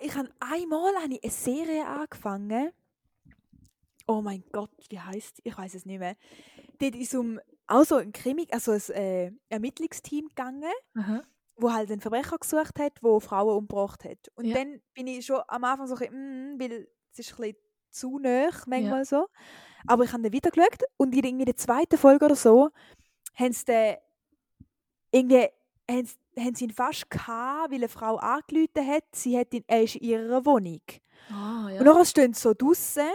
Ich 0.00 0.14
habe 0.14 0.30
einmal 0.40 0.94
habe 0.96 1.12
ich 1.12 1.22
eine 1.22 1.30
Serie 1.30 1.86
angefangen. 1.86 2.72
Oh 4.06 4.22
mein 4.22 4.44
Gott, 4.50 4.70
wie 4.88 4.98
heißt 4.98 5.38
die? 5.38 5.48
Ich 5.48 5.58
weiß 5.58 5.74
es 5.74 5.84
nicht 5.84 5.98
mehr. 5.98 6.16
Dort 6.78 6.94
ist 6.94 7.14
um 7.14 7.38
auch 7.66 7.84
so 7.84 7.96
ein 7.96 8.12
Krimi, 8.12 8.48
also 8.50 8.72
ein 8.72 8.80
äh, 8.94 9.32
Ermittlungsteam 9.50 10.28
gegangen, 10.28 10.72
Aha. 10.96 11.22
wo 11.56 11.70
halt 11.70 11.90
einen 11.90 12.00
Verbrecher 12.00 12.38
gesucht 12.38 12.78
hat, 12.78 13.02
wo 13.02 13.20
Frauen 13.20 13.58
umgebracht 13.58 14.04
hat. 14.06 14.30
Und 14.36 14.46
Ja. 14.46 14.54
dann 14.54 14.80
bin 14.94 15.06
ich 15.06 15.26
schon 15.26 15.42
am 15.48 15.64
Anfang 15.64 15.86
so 15.86 15.96
ein 15.96 15.98
bisschen, 15.98 16.56
mm, 16.56 16.60
weil 16.60 16.88
es 17.12 17.18
ist 17.18 17.32
ein 17.32 17.36
bisschen 17.42 17.56
zu 17.90 18.18
nah, 18.18 18.50
manchmal 18.66 19.04
so. 19.04 19.26
Aber 19.86 20.04
ich 20.04 20.12
habe 20.12 20.22
dann 20.22 20.32
wieder 20.32 20.50
geschaut 20.50 20.84
und 20.96 21.14
in 21.14 21.38
der 21.38 21.56
zweiten 21.56 21.98
Folge 21.98 22.26
oder 22.26 22.36
so 22.36 22.70
haben 23.34 23.52
sie 23.52 23.64
den 23.64 23.96
irgendwie 25.12 25.48
haben 25.90 26.08
haben 26.38 26.54
sie 26.54 26.64
ihn 26.66 26.72
fast 26.72 27.10
gehabt, 27.10 27.70
weil 27.70 27.78
eine 27.78 27.88
Frau 27.88 28.16
angerufen 28.16 28.86
hat, 28.86 29.04
sie 29.12 29.38
hat 29.38 29.52
ihn, 29.52 29.64
er 29.66 29.82
ist 29.82 29.96
in 29.96 30.02
ihrer 30.02 30.44
Wohnung. 30.44 30.82
Ah, 31.28 31.68
ja. 31.70 31.78
Und 31.78 31.84
nachher 31.84 32.04
stehen 32.04 32.34
sie 32.34 32.40
so 32.40 32.54
draussen 32.54 33.08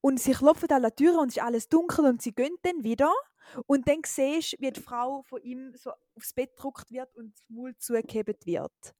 und 0.00 0.20
sie 0.20 0.32
klopfen 0.32 0.70
an 0.70 0.82
der 0.82 0.94
Tür 0.94 1.18
und 1.18 1.28
es 1.28 1.36
ist 1.36 1.42
alles 1.42 1.68
dunkel 1.68 2.06
und 2.06 2.22
sie 2.22 2.32
gehen 2.32 2.56
dann 2.62 2.84
wieder. 2.84 3.12
Und 3.66 3.88
dann 3.88 4.00
siehst 4.06 4.52
du, 4.52 4.56
wie 4.60 4.70
die 4.70 4.80
Frau 4.80 5.22
von 5.22 5.42
ihm 5.42 5.74
so 5.74 5.90
aufs 6.16 6.32
Bett 6.32 6.56
gedrückt 6.56 6.90
wird 6.90 7.14
und 7.16 7.34
das 7.34 7.44
Maul 7.48 7.76
zugehebt 7.76 8.46
wird. 8.46 8.94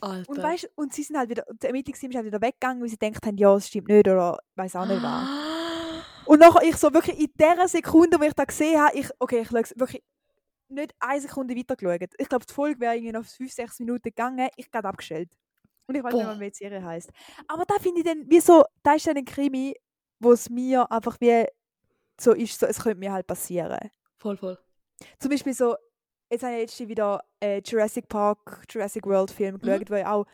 Alter. 0.00 0.30
Und, 0.30 0.42
weißt, 0.42 0.70
und 0.74 0.92
sie 0.92 1.02
sind 1.02 1.16
halt 1.16 1.30
wieder, 1.30 1.44
das 1.46 1.66
Ermittlungsteam 1.66 2.10
ist 2.10 2.16
halt 2.16 2.26
wieder 2.26 2.40
weggegangen, 2.40 2.82
weil 2.82 2.88
sie 2.88 2.98
gedacht 2.98 3.24
haben, 3.26 3.36
ja, 3.36 3.54
es 3.54 3.68
stimmt 3.68 3.88
nicht 3.88 4.08
oder 4.08 4.38
weiß 4.56 4.76
auch 4.76 4.86
nicht 4.86 5.02
was. 5.02 5.28
Und 6.26 6.38
nachher 6.38 6.62
ich 6.62 6.76
so 6.76 6.92
wirklich 6.94 7.18
in 7.18 7.32
der 7.40 7.66
Sekunde, 7.66 8.20
wo 8.20 8.22
ich 8.22 8.34
das 8.34 8.46
gesehen 8.46 8.80
habe, 8.80 8.96
ich, 8.96 9.08
okay, 9.18 9.40
ich 9.40 9.48
schaue 9.48 9.62
es 9.62 9.76
wirklich, 9.76 10.02
nicht 10.68 10.94
eine 11.00 11.20
Sekunde 11.20 11.56
weitergeschaut. 11.56 12.10
Ich 12.18 12.28
glaube, 12.28 12.46
die 12.46 12.52
Folge 12.54 12.80
wäre 12.80 12.94
irgendwie 12.94 13.12
noch 13.12 13.24
5, 13.24 13.52
6 13.52 13.80
Minuten 13.80 14.02
gegangen. 14.04 14.48
Ich 14.56 14.70
gerade 14.70 14.88
abgestellt. 14.88 15.28
Und 15.86 15.96
ich 15.96 16.04
weiß 16.04 16.14
nicht 16.14 16.24
mehr, 16.24 16.38
wie 16.38 16.50
die 16.50 16.56
Serie 16.56 16.84
heisst. 16.84 17.10
Aber 17.48 17.64
da 17.64 17.74
finde 17.80 18.00
ich 18.00 18.06
dann, 18.06 18.30
wie 18.30 18.38
so, 18.38 18.64
da 18.84 18.94
ist 18.94 19.06
dann 19.06 19.16
ein 19.16 19.24
Krimi, 19.24 19.74
wo 20.20 20.32
es 20.32 20.48
mir 20.48 20.90
einfach 20.92 21.20
wie 21.20 21.46
so 22.20 22.32
ist, 22.32 22.60
so, 22.60 22.66
es 22.66 22.80
könnte 22.80 23.00
mir 23.00 23.12
halt 23.12 23.26
passieren. 23.26 23.90
Voll, 24.18 24.36
voll. 24.36 24.58
Zum 25.18 25.30
Beispiel 25.30 25.54
so, 25.54 25.74
jetzt 26.30 26.42
habe 26.42 26.54
ich 26.54 26.60
letztens 26.62 26.88
wieder 26.88 27.22
äh, 27.40 27.60
Jurassic 27.64 28.08
Park, 28.08 28.64
Jurassic 28.70 29.06
World 29.06 29.30
Film 29.30 29.56
Mhm. 29.56 29.60
geschaut, 29.60 29.90
wo 29.90 29.94
ich 29.94 30.06
auch, 30.06 30.26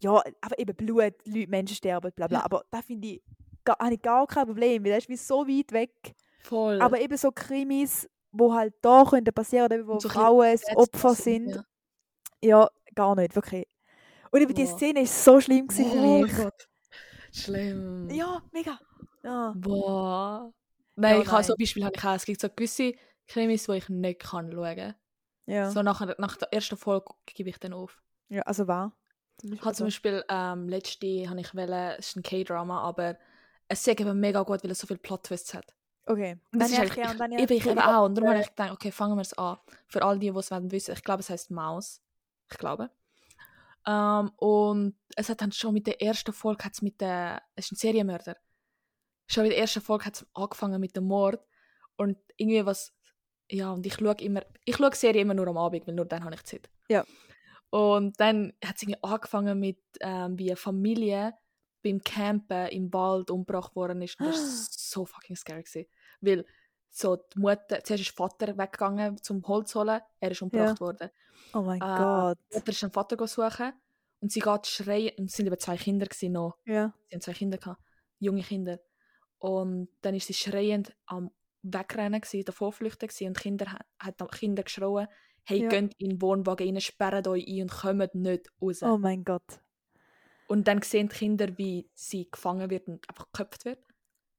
ja, 0.00 0.22
aber 0.40 0.58
eben 0.58 0.74
Blut, 0.76 1.14
Leute, 1.24 1.48
Menschen 1.50 1.76
sterben, 1.76 2.12
bla 2.14 2.26
bla. 2.26 2.38
Ja. 2.40 2.44
Aber 2.44 2.64
da 2.70 2.82
finde 2.82 3.08
ich, 3.08 3.22
ga, 3.64 3.76
habe 3.78 3.94
ich 3.94 4.02
gar 4.02 4.26
kein 4.26 4.46
Problem, 4.46 4.84
weil 4.84 4.92
das 4.92 5.04
ist 5.04 5.08
wie 5.08 5.16
so 5.16 5.46
weit 5.46 5.72
weg. 5.72 6.14
Voll. 6.42 6.80
Aber 6.80 7.00
eben 7.00 7.16
so 7.16 7.30
Krimis, 7.30 8.08
wo 8.32 8.52
halt 8.52 8.74
da 8.82 9.04
könnten 9.08 9.32
passieren, 9.32 9.66
oder 9.66 9.86
wo 9.86 10.00
so 10.00 10.08
Frauen 10.08 10.58
Opfer 10.74 11.14
sind, 11.14 11.54
ja. 11.54 11.64
Ja, 12.44 12.68
gar 12.96 13.14
nicht, 13.14 13.36
wirklich. 13.36 13.66
Und 14.32 14.40
eben 14.40 14.54
die 14.54 14.64
Boah. 14.64 14.76
Szene 14.76 15.02
ist 15.02 15.24
so 15.24 15.40
schlimm 15.40 15.68
gewesen 15.68 15.86
Oh 15.90 15.92
für 15.92 16.22
mich. 16.24 16.36
Gott. 16.36 16.68
Schlimm. 17.32 18.10
Ja, 18.10 18.42
mega. 18.50 18.78
Ja. 19.22 19.54
Boah. 19.56 20.52
Nein, 20.96 21.16
Ja, 21.16 21.22
ich 21.22 21.30
habe 21.30 21.44
so 21.44 21.52
habe 21.52 21.62
ich 21.62 22.04
auch. 22.04 22.14
Es 22.14 22.24
gibt 22.24 22.40
so 22.40 22.48
gewisse 22.48 22.94
Krimis, 23.28 23.64
die 23.64 23.72
ich 23.72 23.88
nicht 23.88 24.20
kann 24.20 24.50
schauen. 24.52 24.94
Ja. 25.46 25.70
So 25.70 25.82
nach, 25.82 26.00
nach 26.18 26.36
der 26.36 26.52
ersten 26.52 26.76
Folge 26.76 27.12
gebe 27.26 27.50
ich 27.50 27.58
dann 27.58 27.72
auf. 27.72 28.00
ja, 28.28 28.42
also 28.42 28.66
war. 28.68 28.92
Ich 29.42 29.60
habe 29.60 29.74
zum 29.74 29.86
Beispiel 29.86 30.24
ähm, 30.28 30.68
letzte 30.68 31.28
habe 31.28 31.40
ich 31.40 31.54
wollen, 31.54 31.94
es 31.98 32.08
ist 32.08 32.16
ein 32.16 32.22
K-Drama, 32.22 32.80
aber 32.80 33.16
es 33.66 33.86
ist 33.86 34.00
eben 34.00 34.20
mega 34.20 34.42
gut, 34.42 34.62
weil 34.62 34.70
es 34.70 34.78
so 34.78 34.86
viele 34.86 34.98
Plot-Twists 34.98 35.54
hat. 35.54 35.74
Okay. 36.06 36.32
Und 36.52 36.60
Dann 36.60 36.70
das 36.70 36.72
ist 36.72 36.84
ich 36.84 36.94
gern, 36.94 37.16
dann 37.16 37.32
ich, 37.32 37.42
ich 37.42 37.50
ich 37.50 37.66
eben 37.66 37.78
auch. 37.78 38.04
Und 38.04 38.14
darum 38.16 38.30
habe 38.30 38.40
äh, 38.40 38.42
ich 38.42 38.48
gedacht, 38.48 38.72
okay, 38.72 38.90
fangen 38.90 39.16
wir 39.16 39.22
es 39.22 39.34
an. 39.34 39.58
Für 39.86 40.02
all 40.02 40.18
die, 40.18 40.30
die 40.30 40.38
es 40.38 40.50
wollen 40.50 40.70
wissen. 40.70 40.94
Ich 40.94 41.04
glaube, 41.04 41.20
es 41.20 41.30
heißt 41.30 41.50
Maus. 41.50 42.00
Ich 42.50 42.58
glaube. 42.58 42.90
Ähm, 43.86 44.30
und 44.36 44.96
es 45.16 45.28
hat 45.28 45.40
dann 45.40 45.52
schon 45.52 45.74
mit 45.74 45.86
der 45.86 46.02
ersten 46.02 46.32
Folge, 46.32 46.64
hat's 46.64 46.82
mit 46.82 47.00
der, 47.00 47.42
es 47.54 47.66
ist 47.66 47.72
ein 47.72 47.76
Serienmörder. 47.76 48.36
Schon 49.26 49.44
mit 49.44 49.52
der 49.52 49.60
ersten 49.60 49.80
Folge 49.80 50.06
hat 50.06 50.16
es 50.16 50.26
angefangen 50.34 50.80
mit 50.80 50.96
dem 50.96 51.04
Mord. 51.04 51.44
Und 51.96 52.18
irgendwie 52.36 52.66
was, 52.66 52.92
ja, 53.52 53.70
und 53.72 53.84
ich 53.86 53.94
schaue 53.94 54.14
immer, 54.20 54.42
ich 54.64 54.76
schaue 54.76 54.94
Serien 54.94 55.22
immer 55.22 55.34
nur 55.34 55.46
am 55.48 55.58
Abend, 55.58 55.86
weil 55.86 55.94
nur 55.94 56.06
dann 56.06 56.24
habe 56.24 56.34
ich 56.34 56.42
Zeit. 56.44 56.68
Ja. 56.88 57.04
Und 57.70 58.18
dann 58.20 58.52
hat 58.64 58.76
es 58.76 58.82
irgendwie 58.82 59.02
angefangen 59.02 59.58
mit, 59.58 59.78
ähm, 60.00 60.38
wie 60.38 60.50
eine 60.50 60.56
Familie 60.56 61.34
beim 61.82 62.02
Campen 62.02 62.68
im 62.68 62.92
Wald 62.92 63.30
umgebracht 63.30 63.74
worden 63.74 64.02
ist. 64.02 64.18
Und 64.20 64.26
das 64.28 64.36
war 64.36 64.66
so 64.70 65.04
fucking 65.06 65.36
scary. 65.36 65.62
Gewesen. 65.62 65.86
Weil 66.20 66.44
so 66.90 67.16
die 67.16 67.38
Mutter, 67.38 67.82
zuerst 67.82 68.02
ist 68.02 68.10
der 68.10 68.28
Vater 68.28 68.58
weggegangen 68.58 69.16
zum 69.22 69.46
Holz 69.48 69.74
holen, 69.74 70.00
er 70.20 70.30
ist 70.30 70.42
umgebracht 70.42 70.80
worden. 70.80 71.10
Oh 71.54 71.62
mein 71.62 71.80
Äh, 71.80 71.84
Gott. 71.84 72.38
Die 72.52 72.56
Mutter 72.58 72.70
ist 72.72 72.82
den 72.82 72.90
Vater 72.92 73.26
suchen 73.26 73.72
und 74.20 74.30
sie 74.30 74.40
geht 74.40 74.66
schreien, 74.66 75.12
und 75.18 75.30
es 75.30 75.36
sind 75.36 75.46
eben 75.46 75.58
zwei 75.58 75.76
Kinder 75.76 76.06
gewesen 76.06 76.32
noch, 76.32 76.56
Ja. 76.64 76.92
sie 77.08 77.14
haben 77.16 77.20
zwei 77.22 77.32
Kinder 77.32 77.58
gehabt, 77.58 77.82
junge 78.18 78.42
Kinder. 78.42 78.78
Und 79.38 79.88
dann 80.02 80.14
ist 80.14 80.26
sie 80.28 80.34
schreiend 80.34 80.94
am 81.06 81.30
Wegrennen 81.62 82.20
gewesen, 82.20 82.44
davon 82.44 82.72
flüchten 82.72 83.06
gewesen, 83.08 83.28
und 83.28 83.38
Kinder 83.38 83.72
ha- 83.72 83.84
hat 83.98 84.32
Kinder 84.32 84.62
geschrien, 84.62 85.06
hey, 85.44 85.62
Ja. 85.62 85.68
geht 85.68 85.94
in 85.98 86.10
den 86.10 86.22
Wohnwagen 86.22 86.66
rein, 86.68 86.80
sperrt 86.80 87.26
euch 87.28 87.46
ein 87.46 87.62
und 87.62 87.70
kommt 87.70 88.14
nicht 88.14 88.50
raus. 88.60 88.82
Oh 88.82 88.98
mein 88.98 89.24
Gott. 89.24 89.60
Und 90.48 90.68
dann 90.68 90.82
sehen 90.82 91.08
die 91.08 91.16
Kinder, 91.16 91.56
wie 91.58 91.88
sie 91.94 92.30
gefangen 92.30 92.68
wird 92.70 92.88
und 92.88 93.08
einfach 93.08 93.26
geköpft 93.32 93.64
wird. 93.64 93.78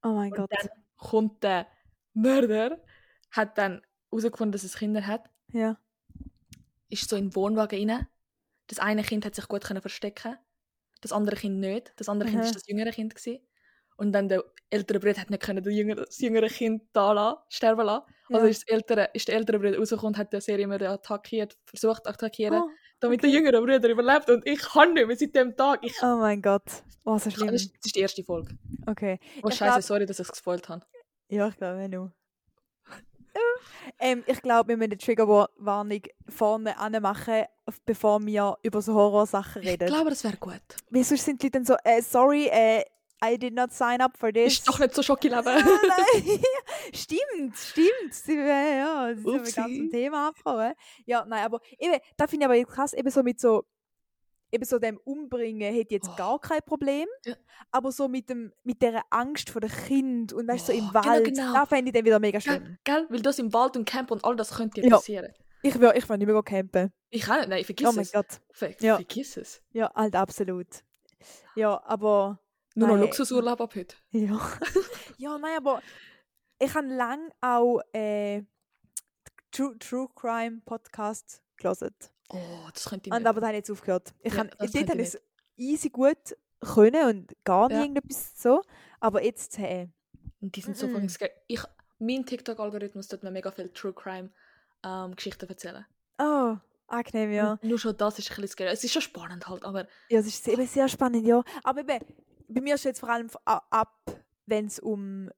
Oh 0.04 0.10
mein 0.10 0.32
Und 0.32 0.38
Gott. 0.38 0.52
dann 0.52 0.70
kommt 0.98 1.44
der 1.44 1.68
Mörder, 2.14 2.82
hat 3.32 3.58
dann 3.58 3.82
herausgefunden, 4.12 4.52
dass 4.52 4.64
es 4.64 4.78
Kinder 4.78 5.08
hat, 5.08 5.30
Ja. 5.52 5.80
ist 6.90 7.10
so 7.10 7.16
in 7.16 7.30
den 7.30 7.36
Wohnwagen 7.36 7.90
rein. 7.90 8.08
Das 8.68 8.80
eine 8.80 9.04
Kind 9.04 9.26
hat 9.26 9.34
sich 9.36 9.48
gut 9.48 9.64
können 9.64 9.82
verstecken, 9.82 10.38
das 11.02 11.12
andere 11.12 11.36
Kind 11.36 11.60
nicht. 11.60 11.94
Das 11.98 12.08
andere 12.10 12.30
Kind 12.30 12.42
Aha. 12.42 12.48
war 12.48 12.54
das 12.54 12.68
jüngere 12.68 12.92
Kind. 12.92 13.16
Gewesen. 13.16 13.40
Und 13.98 14.12
dann 14.12 14.28
der 14.28 14.44
ältere 14.70 15.00
Bruder 15.00 15.22
hat 15.22 15.30
nicht 15.30 15.42
können 15.44 15.64
das 15.64 15.74
jüngere, 15.74 16.06
das 16.06 16.18
jüngere 16.20 16.48
Kind 16.48 16.84
da 16.94 17.12
lassen, 17.12 17.38
sterben 17.50 17.86
lassen. 17.86 18.06
Also 18.30 18.46
Ja. 18.46 18.50
ist, 18.52 18.64
das 18.68 18.74
ältere, 18.76 19.10
ist 19.14 19.28
der 19.28 19.36
ältere 19.36 19.60
Bruder 19.60 19.78
rausgekommen 19.78 20.14
und 20.16 20.18
hat 20.18 20.34
den 20.34 20.42
Serienmörder 20.42 20.90
attackiert, 20.92 21.58
versucht 21.66 22.04
zu 22.06 22.10
attackieren, 22.10 22.62
Oh, 22.64 22.70
damit 23.00 23.22
der 23.22 23.30
jüngere 23.30 23.60
Bruder 23.62 23.88
überlebt. 23.90 24.30
Und 24.30 24.48
ich 24.48 24.60
kann 24.60 24.94
nicht 24.94 25.06
mehr 25.08 25.16
seit 25.16 25.36
dem 25.36 25.56
Tag. 25.56 25.80
Ich, 25.84 25.94
oh 26.02 26.18
mein 26.18 26.42
Gott. 26.42 26.64
Oh, 27.06 27.18
so 27.18 27.26
das, 27.26 27.34
schlimm. 27.34 27.50
ist, 27.50 27.72
das 27.76 27.86
ist 27.86 27.96
die 27.96 28.00
erste 28.00 28.24
Folge. 28.24 28.58
Okay. 28.88 29.20
Oh 29.44 29.50
Ich 29.50 29.56
scheiße, 29.56 29.72
glaub- 29.74 29.82
sorry, 29.84 30.06
dass 30.06 30.18
ich 30.20 30.26
es 30.26 30.32
gespoilt 30.32 30.68
habe. 30.70 30.86
Ja, 31.30 31.48
ich 31.50 31.58
glaube 31.58 32.00
auch. 32.00 32.10
ähm, 34.00 34.24
ich 34.28 34.42
glaube, 34.42 34.70
wir 34.70 34.78
müssen 34.78 34.92
eine 34.92 34.98
Triggerwarnung 34.98 36.02
vorne 36.30 36.78
anmachen, 36.78 37.44
bevor 37.86 38.26
wir 38.26 38.58
über 38.64 38.82
so 38.82 38.94
Horrorsachen 38.94 39.62
Ich 39.64 39.70
reden. 39.70 39.88
glaube, 39.88 40.10
das 40.10 40.24
wäre 40.24 40.38
gut. 40.38 40.62
Sonst 40.92 41.26
sind 41.26 41.42
die 41.42 41.48
Leute 41.48 41.52
dann 41.52 41.66
so, 41.66 41.76
äh, 41.84 42.02
sorry, 42.02 42.48
äh, 42.48 42.84
I 43.24 43.38
did 43.38 43.54
not 43.54 43.72
sign 43.72 44.02
up 44.02 44.18
for 44.18 44.32
this. 44.34 44.54
Ist 44.54 44.68
doch 44.68 44.80
nicht 44.80 44.94
so 44.94 45.02
nein. 45.14 46.40
stimmt, 46.94 47.56
stimmt. 47.58 48.14
Sie, 48.14 48.36
ja, 48.38 49.12
sind 49.16 49.26
Upsi. 49.28 49.54
ganz 49.54 49.76
zum 49.78 49.90
Thema 49.90 50.28
abgekommen. 50.30 50.74
Ja, 51.06 51.26
nein, 51.26 51.46
aber 51.46 51.60
eben, 51.80 51.98
da 52.18 52.28
finde 52.28 52.44
ich 52.44 52.48
aber 52.48 52.56
jetzt 52.56 52.72
krass, 52.72 52.94
eben 52.94 53.10
so 53.10 53.24
mit 53.24 53.40
so, 53.40 53.64
eben 54.52 54.66
so 54.66 54.78
dem 54.80 54.98
Umbringen 55.04 55.74
hätte 55.74 55.88
ich 55.96 56.02
jetzt 56.02 56.10
Oh. 56.10 56.16
gar 56.16 56.40
kein 56.40 56.62
Problem. 56.66 57.08
Ja. 57.26 57.36
Aber 57.72 57.92
so 57.92 58.08
mit, 58.08 58.30
dem, 58.30 58.52
mit 58.64 58.82
dieser 58.82 59.02
Angst 59.10 59.50
vor 59.50 59.62
dem 59.62 59.72
Kind 59.72 60.34
und 60.34 60.48
weißt, 60.48 60.68
so 60.68 60.74
im 60.74 60.86
Oh, 60.86 60.92
genau, 60.92 61.06
Wald, 61.06 61.26
genau. 61.26 61.54
da 61.54 61.66
fände 61.66 61.90
ich 61.90 61.94
dann 61.94 62.06
wieder 62.06 62.20
mega 62.20 62.40
schlimm. 62.42 62.78
Gell, 62.84 62.96
gell? 62.98 63.08
Weil 63.10 63.22
das 63.22 63.40
im 63.40 63.54
Wald 63.54 63.78
und 63.78 63.86
Camp 63.86 64.12
und 64.12 64.24
all 64.26 64.36
das 64.36 64.52
könnte 64.56 64.82
Ja. 64.82 64.98
passieren. 64.98 65.32
Ich 65.66 65.80
will, 65.80 65.94
ich 65.96 66.10
will 66.10 66.18
nicht 66.18 66.28
mehr 66.28 66.44
campen. 66.44 66.92
Ich 67.10 67.30
auch 67.30 67.38
nicht. 67.38 67.48
Nein, 67.48 67.64
vergiss 67.64 67.88
Oh 67.88 67.92
mein 67.94 68.02
es. 68.02 68.12
Gott. 68.12 68.42
Ver 68.52 68.72
Ja. 68.82 68.96
Vergiss 68.96 69.38
es. 69.38 69.62
Ja, 69.72 69.90
halt 69.96 70.14
absolut. 70.16 70.68
Ja, 71.56 71.82
aber. 71.86 72.40
Nur 72.76 72.88
noch 72.88 72.96
Nein. 72.96 73.04
Luxusurlaub 73.06 73.62
ab 73.62 73.76
heute. 73.76 73.96
Ja. 74.12 74.40
ja, 75.18 75.38
nein, 75.38 75.58
aber 75.58 75.82
ich 76.60 76.74
habe 76.74 76.88
lange 76.88 77.30
auch 77.42 77.82
äh, 77.94 78.44
True, 79.52 79.78
True 79.78 80.08
Crime 80.16 80.62
Podcast 80.66 81.42
gelesen. 81.58 81.94
Oh, 82.30 82.38
das 82.74 82.86
könnte 82.86 83.10
ich 83.10 83.14
Und 83.14 83.20
nicht. 83.20 83.28
aber 83.28 83.40
dann 83.42 83.50
habe 83.50 83.58
ich 83.58 83.62
jetzt 83.68 83.72
aufgehört. 83.72 84.14
Ich 84.22 84.34
Ja, 84.34 84.44
das 84.46 84.72
dort 84.72 84.90
habe 84.90 85.02
ich 85.02 85.08
es 85.10 85.22
easy 85.56 85.90
gut 85.90 86.18
können 86.62 87.08
und 87.08 87.36
gar 87.44 87.68
nie 87.68 87.74
Ja. 87.76 87.82
irgendetwas 87.82 88.32
so. 88.42 88.62
Aber 89.00 89.24
jetzt, 89.24 89.58
hey, 89.60 89.90
Und 90.42 90.56
die 90.56 90.62
sind 90.62 90.76
so 90.78 90.88
fucking 90.88 91.10
scary. 91.10 91.32
Ich, 91.48 91.62
mein 92.00 92.26
TikTok-Algorithmus 92.26 93.08
tut 93.08 93.22
mir 93.24 93.32
mega 93.32 93.52
viel 93.52 93.70
True 93.70 93.94
Crime 93.94 94.32
ähm, 94.84 95.16
Geschichten 95.16 95.48
erzählen. 95.48 95.86
oh, 96.18 96.56
angenehm, 96.88 97.32
ja. 97.34 97.60
Nur 97.62 97.78
schon 97.78 97.96
das 97.98 98.18
ist 98.20 98.30
ein 98.32 98.36
bisschen 98.36 98.48
scary. 98.50 98.70
Es 98.70 98.84
ist 98.84 98.94
schon 98.94 99.02
spannend 99.02 99.48
halt, 99.48 99.64
aber 99.64 99.88
Ja, 100.10 100.20
es 100.20 100.28
ist 100.28 100.48
eben 100.48 100.66
sehr 100.66 100.88
spannend, 100.88 101.26
ja. 101.28 101.44
Aber 101.64 101.82
eben, 101.82 102.00
bei 102.54 102.62
mir 102.62 102.76
ist 102.76 102.84
jetzt 102.86 103.00
vor 103.00 103.10
allem 103.10 103.28
ab, 103.46 103.94
wenn 104.46 104.66
es 104.68 104.80
um 104.80 105.30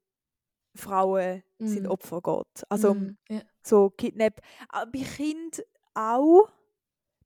Frauen 0.75 1.43
sind 1.59 1.83
Mm. 1.83 1.89
Opfer 1.91 2.21
geht. 2.21 2.63
Also 2.69 2.91
um 2.91 2.97
mm, 2.99 3.17
ja. 3.29 3.41
so 3.63 3.89
Kidnap. 3.91 4.41
Bei 4.71 4.99
Kind 4.99 5.63
auch. 5.93 6.49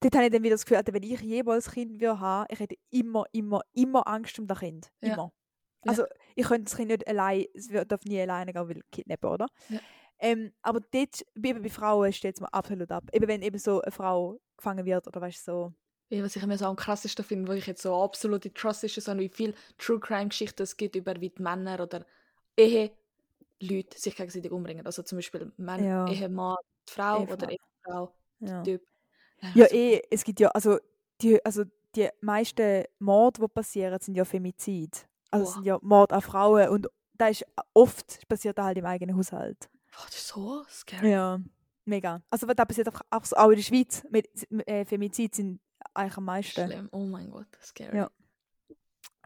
Dort 0.02 0.15
habe 0.15 0.25
ich 0.28 0.32
dann 0.32 0.43
wieder 0.43 0.54
das 0.54 0.63
Gefühl, 0.65 0.78
also 0.78 0.93
wenn 0.93 1.04
ich 1.04 1.19
jemals 1.21 1.71
Kind 1.71 2.02
haben, 2.02 2.45
ich 2.49 2.60
hätte 2.60 2.75
immer, 2.89 3.25
immer, 3.34 3.62
immer 3.73 4.08
Angst 4.08 4.38
um 4.39 4.47
das 4.47 4.60
Kind. 4.60 4.91
Ja. 5.02 5.13
Immer. 5.13 5.34
Ja. 5.84 5.89
Also 5.91 6.06
ich 6.36 6.45
könnte 6.45 6.65
das 6.65 6.75
Kind 6.78 6.89
nicht 6.89 7.08
allein, 7.08 7.45
es 7.54 7.69
wird- 7.69 7.91
darf 7.91 8.04
nie 8.06 8.21
alleine 8.21 8.54
gehen, 8.54 8.69
weil 8.69 8.82
kidnappen, 8.91 9.30
oder? 9.30 9.47
Ja. 9.69 9.80
Ähm, 10.19 10.54
aber 10.62 10.80
dort, 10.82 11.25
eben 11.43 11.62
bei 11.62 11.69
Frauen 11.69 12.13
steht 12.13 12.36
es 12.36 12.41
mir 12.41 12.54
absolut 12.54 12.91
ab. 12.91 13.06
Eben 13.13 13.28
wenn 13.28 13.41
eben 13.41 13.58
so 13.58 13.82
eine 13.82 13.91
Frau 13.91 14.38
gefangen 14.58 14.86
wird 14.86 15.08
oder 15.08 15.21
weißt 15.21 15.47
du, 15.47 15.52
so. 15.52 15.73
Was 16.12 16.36
ich 16.36 16.41
immer 16.43 16.58
so 16.58 16.65
am 16.65 16.76
krassesten 16.76 17.24
finde, 17.24 17.48
wo 17.50 17.54
ich 17.54 17.67
jetzt 17.67 17.84
so 17.84 17.93
absolute 17.95 18.52
Trust 18.54 18.84
ist, 18.84 18.95
so 18.95 19.17
wie 19.17 19.30
viele 19.30 19.54
True 19.78 20.00
Crime 20.00 20.30
Geschichten 20.30 20.63
es 20.63 20.76
gibt 20.76 20.95
über 20.95 21.13
wie 21.22 21.30
die 21.30 21.41
Männer 21.41 21.80
oder 21.80 22.06
Ehe 22.58 22.91
Leute 23.62 24.00
sich 24.00 24.15
gegenseitig 24.15 24.52
umbringen. 24.52 24.86
Also 24.86 25.04
zum 25.04 25.17
Beispiel 25.19 25.52
Mann, 25.58 25.84
Ja. 25.84 26.08
Ehemann, 26.08 26.56
Frau 26.88 27.22
Ehefrau. 27.22 27.34
oder 27.34 27.50
Ehefrau, 27.52 28.13
Ja, 28.39 28.63
Typ. 28.63 28.88
ja 29.54 29.67
so- 29.67 29.76
eh, 29.76 30.02
es 30.10 30.24
gibt 30.24 30.39
ja, 30.39 30.50
also 30.50 30.80
die, 31.22 31.43
also 31.45 31.63
die 31.95 32.10
meisten 32.22 32.86
Morde, 33.00 33.41
die 33.41 33.48
passieren, 33.48 34.00
sind 34.00 34.15
ja 34.15 34.26
Femizid. 34.26 35.08
Also 35.32 35.43
es 35.43 35.50
Boah. 35.50 35.54
sind 35.56 35.65
ja 35.65 35.80
Mord 35.82 36.12
an 36.13 36.22
Frauen 36.22 36.69
und 36.69 36.88
da 37.13 37.28
ist 37.28 37.45
oft 37.74 38.28
passiert 38.28 38.58
das 38.58 38.65
halt 38.65 38.78
im 38.78 38.86
eigenen 38.86 39.15
Haushalt. 39.15 39.69
Boah, 39.91 40.06
das 40.08 40.15
ist 40.15 40.28
so 40.30 40.63
scary. 40.69 41.12
Ja, 41.12 41.39
mega. 41.86 42.22
Also 42.32 42.48
da 42.48 42.65
passiert 42.65 42.88
auch, 43.12 43.26
so, 43.26 43.36
auch 43.36 43.50
in 43.50 43.58
der 43.58 43.63
Schweiz. 43.63 44.04
Mit, 44.10 44.28
äh, 44.67 44.86
Femizid 44.86 45.36
sind 45.36 45.60
eigentlich 46.00 46.18
am 46.18 46.26
meisten. 46.26 46.66
Schlimm. 46.68 46.90
Oh 46.92 47.06
mein 47.06 47.30
Gott, 47.30 47.48
scary. 47.62 47.98
Ja. 47.98 48.10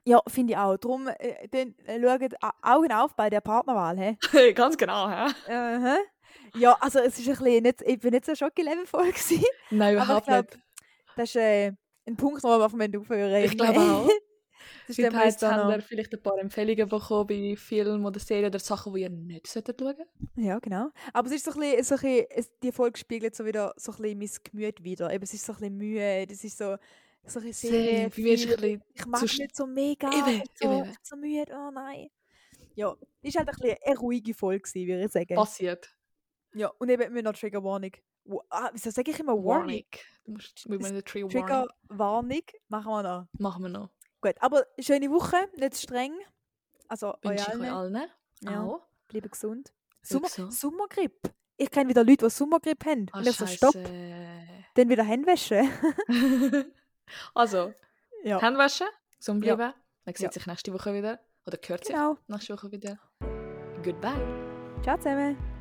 Ja, 0.05 0.21
finde 0.27 0.53
ich 0.53 0.57
auch. 0.57 0.75
Darum 0.77 1.07
äh, 1.07 1.47
dann, 1.49 1.75
äh, 1.85 2.01
schaut 2.01 2.43
Au- 2.43 2.75
Augen 2.75 2.91
auf 2.91 3.15
bei 3.15 3.29
der 3.29 3.39
Partnerwahl. 3.39 3.97
Hä? 3.97 4.51
Ganz 4.53 4.77
genau, 4.77 5.07
hä? 5.09 5.31
Aha. 5.49 5.97
Ja, 6.55 6.75
also 6.81 6.99
es 6.99 7.17
ist 7.19 7.27
ein 7.29 7.35
bisschen 7.37 7.63
nicht, 7.63 7.81
ich 7.83 7.99
bin 7.99 8.11
nicht 8.11 8.25
so 8.25 8.35
Schocki-Level-voll 8.35 9.07
gewesen. 9.11 9.45
Nein, 9.69 9.95
überhaupt 9.95 10.27
glaub, 10.27 10.45
nicht. 10.51 10.59
Das 11.15 11.29
ist 11.29 11.35
äh, 11.37 11.71
ein 12.05 12.17
Punkt, 12.17 12.43
wo 12.43 12.49
wir 12.49 12.65
auf 12.65 12.73
aufhören 12.73 13.43
Ich 13.43 13.57
glaube 13.57 13.79
auch. 13.79 14.09
Das 14.87 14.97
auch 15.43 15.51
habt 15.51 15.63
noch. 15.65 15.71
ihr 15.75 15.81
vielleicht 15.81 16.13
ein 16.13 16.21
paar 16.21 16.37
Empfehlungen 16.37 16.87
bekommen 16.89 17.27
bei 17.27 17.55
Filmen 17.55 18.05
oder 18.05 18.19
Serien 18.19 18.47
oder 18.47 18.59
Sachen, 18.59 18.93
die 18.93 19.01
ihr 19.01 19.09
nicht 19.09 19.47
solltet 19.47 19.79
schauen 19.79 20.05
Ja, 20.35 20.59
genau. 20.59 20.89
Aber 21.13 21.27
es 21.27 21.35
ist 21.35 21.45
so 21.45 21.51
ein 21.51 21.59
bisschen, 21.59 21.83
so 21.83 21.95
ein 21.95 22.01
bisschen 22.01 22.25
es, 22.29 22.51
die 22.61 22.71
Folge 22.71 22.99
spiegelt 22.99 23.35
so 23.35 23.45
wieder 23.45 23.73
so 23.77 23.91
ein 23.93 24.01
bisschen 24.01 24.19
mein 24.19 24.29
Gemüt 24.51 24.83
wieder. 24.83 25.13
Eben, 25.13 25.23
es 25.23 25.33
ist 25.33 25.45
so 25.45 25.53
ein 25.53 25.59
bisschen 25.59 25.77
müde, 25.77 26.27
es 26.29 26.43
ist 26.43 26.57
so, 26.57 26.75
so 27.25 27.39
ein 27.39 27.45
bisschen 27.45 27.69
Same, 27.71 27.83
sehr 27.83 28.07
ist 28.07 28.13
viel. 28.15 28.27
ein 28.31 28.35
bisschen 28.37 28.83
Ich 28.93 29.01
zu 29.03 29.25
st- 29.25 29.41
nicht 29.41 29.55
so 29.55 29.65
mega, 29.67 30.09
Eben, 30.11 30.41
ich 30.43 30.51
so, 30.55 30.71
eben. 30.71 30.89
ich 30.89 30.97
so 31.03 31.15
müde, 31.15 31.53
oh 31.55 31.71
nein. 31.71 32.09
Ja, 32.75 32.95
ist 33.21 33.37
halt 33.37 33.47
ein 33.49 33.55
bisschen 33.55 33.77
eine 33.85 33.97
ruhige 33.97 34.33
Folge 34.33 34.67
würde 34.73 35.05
ich 35.05 35.11
sagen. 35.11 35.35
passiert. 35.35 35.95
Ja, 36.55 36.69
und 36.79 36.89
eben 36.89 37.11
mit 37.13 37.25
einer 37.25 37.33
Trigger 37.33 37.63
Warning. 37.63 37.93
Ah, 38.49 38.69
wieso 38.73 38.89
sage 38.89 39.11
ich 39.11 39.19
immer 39.19 39.33
Warning? 39.35 39.85
Du 40.25 40.31
musst 40.31 40.67
mit 40.69 40.81
meiner 40.81 41.03
Trigger 41.03 41.27
Trigger 41.29 41.67
Warning. 41.89 42.39
Warning 42.39 42.43
machen 42.69 42.91
wir 42.91 43.03
noch. 43.03 43.27
Machen 43.37 43.63
wir 43.63 43.69
noch. 43.69 43.89
Gut, 44.23 44.35
aber 44.39 44.65
schöne 44.79 45.11
Woche, 45.11 45.35
nicht 45.57 45.75
streng. 45.75 46.13
Also, 46.87 47.13
Wünsche 47.23 47.59
euch 47.59 47.71
allen. 47.71 48.01
Ja. 48.39 48.63
Auch. 48.63 48.81
bleibt 49.09 49.29
gesund. 49.31 49.73
Sommer, 50.01 50.27
gesund. 50.27 50.53
Sommergrippe. 50.53 51.31
Ich 51.57 51.69
kenne 51.69 51.89
wieder 51.89 52.05
Leute, 52.05 52.25
die 52.25 52.29
Sommergrippe 52.29 52.89
haben. 52.89 53.07
Ah, 53.11 53.17
und 53.19 53.27
ich 53.27 53.35
so, 53.35 53.45
stopp, 53.45 53.73
dann 53.73 54.89
wieder 54.89 55.03
Hände 55.03 55.27
waschen. 55.27 55.69
also, 57.35 57.73
ja, 58.23 58.39
Hände 58.41 58.59
waschen, 58.59 58.87
gesund 59.17 59.41
bleiben. 59.41 59.73
Man 60.05 60.15
sieht 60.15 60.21
Ja. 60.21 60.31
sich 60.31 60.47
nächste 60.47 60.73
Woche 60.73 60.93
wieder. 60.93 61.19
Oder 61.45 61.57
hört 61.67 61.83
sich 61.83 61.93
genau. 61.93 62.17
nächste 62.27 62.53
Woche 62.53 62.71
wieder. 62.71 62.97
Goodbye. 63.83 64.81
Ciao 64.83 64.97
zusammen. 64.97 65.52